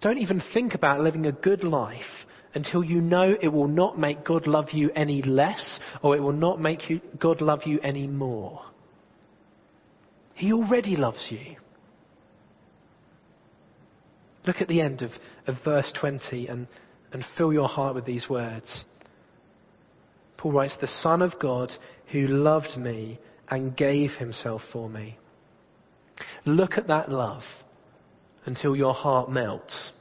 don't 0.00 0.18
even 0.18 0.42
think 0.52 0.74
about 0.74 1.00
living 1.00 1.26
a 1.26 1.32
good 1.32 1.62
life 1.62 2.26
until 2.54 2.84
you 2.84 3.00
know 3.00 3.34
it 3.40 3.48
will 3.48 3.68
not 3.68 3.98
make 3.98 4.24
God 4.24 4.46
love 4.46 4.70
you 4.72 4.90
any 4.94 5.22
less 5.22 5.80
or 6.02 6.14
it 6.16 6.20
will 6.20 6.32
not 6.32 6.60
make 6.60 6.90
you, 6.90 7.00
God 7.18 7.40
love 7.40 7.62
you 7.64 7.80
any 7.80 8.06
more. 8.06 8.62
He 10.34 10.52
already 10.52 10.96
loves 10.96 11.28
you. 11.30 11.56
Look 14.46 14.56
at 14.60 14.68
the 14.68 14.80
end 14.80 15.02
of, 15.02 15.12
of 15.46 15.56
verse 15.64 15.92
20 15.98 16.48
and, 16.48 16.66
and 17.12 17.24
fill 17.36 17.52
your 17.52 17.68
heart 17.68 17.94
with 17.94 18.04
these 18.04 18.28
words. 18.28 18.84
Paul 20.36 20.52
writes, 20.52 20.76
The 20.80 20.88
Son 20.88 21.22
of 21.22 21.38
God 21.40 21.70
who 22.10 22.26
loved 22.26 22.76
me 22.76 23.18
and 23.48 23.76
gave 23.76 24.10
himself 24.12 24.62
for 24.72 24.88
me. 24.88 25.16
Look 26.44 26.72
at 26.76 26.88
that 26.88 27.10
love 27.10 27.42
until 28.44 28.74
your 28.74 28.94
heart 28.94 29.30
melts. 29.30 29.92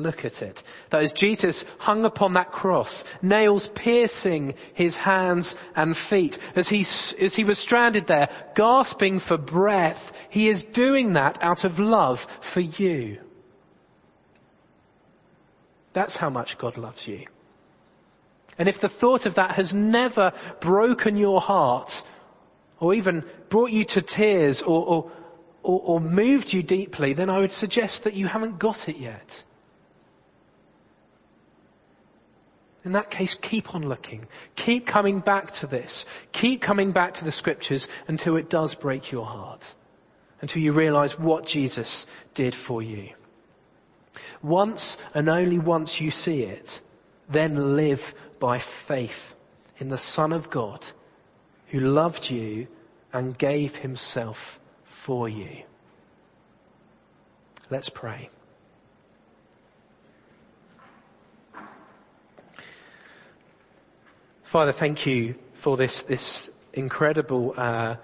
Look 0.00 0.24
at 0.24 0.42
it. 0.42 0.58
That 0.90 1.02
as 1.02 1.12
Jesus 1.14 1.64
hung 1.78 2.04
upon 2.04 2.34
that 2.34 2.52
cross, 2.52 3.04
nails 3.22 3.68
piercing 3.74 4.54
his 4.74 4.96
hands 4.96 5.54
and 5.76 5.94
feet, 6.08 6.36
as 6.56 6.68
he, 6.68 6.86
as 7.20 7.34
he 7.34 7.44
was 7.44 7.58
stranded 7.58 8.06
there, 8.08 8.28
gasping 8.56 9.20
for 9.26 9.36
breath, 9.36 10.00
he 10.30 10.48
is 10.48 10.64
doing 10.74 11.12
that 11.14 11.38
out 11.42 11.64
of 11.64 11.78
love 11.78 12.18
for 12.54 12.60
you. 12.60 13.18
That's 15.94 16.16
how 16.16 16.30
much 16.30 16.56
God 16.58 16.78
loves 16.78 17.02
you. 17.06 17.26
And 18.58 18.68
if 18.68 18.76
the 18.80 18.90
thought 19.00 19.26
of 19.26 19.34
that 19.34 19.52
has 19.52 19.72
never 19.74 20.32
broken 20.60 21.16
your 21.16 21.40
heart, 21.40 21.90
or 22.78 22.94
even 22.94 23.24
brought 23.50 23.70
you 23.70 23.84
to 23.88 24.02
tears, 24.02 24.62
or, 24.66 24.86
or, 24.86 25.12
or, 25.62 25.80
or 25.80 26.00
moved 26.00 26.46
you 26.48 26.62
deeply, 26.62 27.12
then 27.12 27.28
I 27.28 27.38
would 27.40 27.52
suggest 27.52 28.02
that 28.04 28.14
you 28.14 28.26
haven't 28.26 28.58
got 28.58 28.88
it 28.88 28.96
yet. 28.96 29.26
In 32.84 32.92
that 32.92 33.10
case, 33.10 33.36
keep 33.42 33.74
on 33.74 33.82
looking. 33.88 34.26
Keep 34.64 34.86
coming 34.86 35.20
back 35.20 35.52
to 35.60 35.66
this. 35.66 36.04
Keep 36.32 36.62
coming 36.62 36.92
back 36.92 37.14
to 37.14 37.24
the 37.24 37.32
scriptures 37.32 37.86
until 38.08 38.36
it 38.36 38.48
does 38.48 38.74
break 38.80 39.12
your 39.12 39.26
heart. 39.26 39.60
Until 40.40 40.62
you 40.62 40.72
realize 40.72 41.12
what 41.18 41.44
Jesus 41.44 42.06
did 42.34 42.54
for 42.66 42.82
you. 42.82 43.10
Once 44.42 44.96
and 45.14 45.28
only 45.28 45.58
once 45.58 45.98
you 46.00 46.10
see 46.10 46.40
it, 46.40 46.66
then 47.32 47.76
live 47.76 47.98
by 48.40 48.60
faith 48.88 49.10
in 49.78 49.90
the 49.90 49.98
Son 50.14 50.32
of 50.32 50.50
God 50.50 50.82
who 51.70 51.80
loved 51.80 52.26
you 52.30 52.66
and 53.12 53.38
gave 53.38 53.72
himself 53.72 54.36
for 55.06 55.28
you. 55.28 55.64
Let's 57.70 57.90
pray. 57.94 58.30
Father, 64.52 64.72
thank 64.76 65.06
you 65.06 65.36
for 65.62 65.76
this, 65.76 66.02
this 66.08 66.48
incredible 66.72 67.54
uh, 67.56 67.94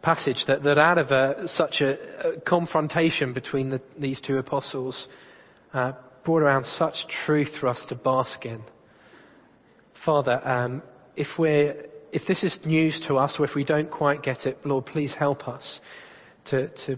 passage 0.00 0.44
that, 0.46 0.62
that 0.62 0.78
out 0.78 0.96
of 0.96 1.08
a, 1.08 1.48
such 1.48 1.80
a, 1.80 2.28
a, 2.36 2.40
confrontation 2.42 3.32
between 3.32 3.70
the, 3.70 3.80
these 3.98 4.20
two 4.24 4.36
apostles 4.36 5.08
uh, 5.74 5.90
brought 6.24 6.42
around 6.42 6.64
such 6.64 6.94
truth 7.26 7.48
for 7.58 7.66
us 7.66 7.84
to 7.88 7.96
bask 7.96 8.46
in. 8.46 8.62
Father, 10.04 10.40
um, 10.48 10.82
if, 11.16 11.26
we're, 11.36 11.86
if 12.12 12.22
this 12.28 12.44
is 12.44 12.56
news 12.64 13.04
to 13.08 13.16
us 13.16 13.34
or 13.36 13.44
if 13.44 13.56
we 13.56 13.64
don't 13.64 13.90
quite 13.90 14.22
get 14.22 14.46
it, 14.46 14.56
Lord, 14.64 14.86
please 14.86 15.12
help 15.18 15.48
us 15.48 15.80
to, 16.50 16.68
to, 16.86 16.96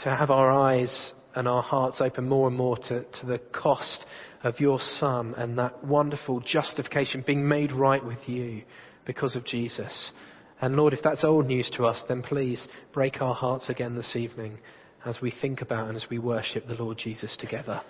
to 0.00 0.14
have 0.14 0.30
our 0.30 0.50
eyes 0.50 1.14
and 1.34 1.48
our 1.48 1.62
hearts 1.62 2.00
open 2.00 2.28
more 2.28 2.48
and 2.48 2.56
more 2.56 2.76
to, 2.76 3.04
to 3.04 3.26
the 3.26 3.40
cost 3.52 4.04
of 4.42 4.60
your 4.60 4.78
Son 4.80 5.34
and 5.36 5.58
that 5.58 5.84
wonderful 5.84 6.40
justification 6.40 7.24
being 7.26 7.46
made 7.46 7.72
right 7.72 8.04
with 8.04 8.28
you 8.28 8.62
because 9.06 9.36
of 9.36 9.44
Jesus. 9.44 10.12
And 10.60 10.76
Lord, 10.76 10.92
if 10.92 11.02
that's 11.02 11.24
old 11.24 11.46
news 11.46 11.70
to 11.76 11.84
us, 11.84 12.02
then 12.08 12.22
please 12.22 12.66
break 12.92 13.20
our 13.20 13.34
hearts 13.34 13.68
again 13.68 13.96
this 13.96 14.14
evening 14.14 14.58
as 15.04 15.20
we 15.20 15.32
think 15.40 15.60
about 15.60 15.88
and 15.88 15.96
as 15.96 16.06
we 16.08 16.18
worship 16.18 16.66
the 16.66 16.74
Lord 16.74 16.98
Jesus 16.98 17.36
together. 17.38 17.82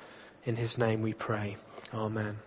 In 0.44 0.56
his 0.56 0.78
name 0.78 1.02
we 1.02 1.12
pray. 1.12 1.56
Amen. 1.92 2.38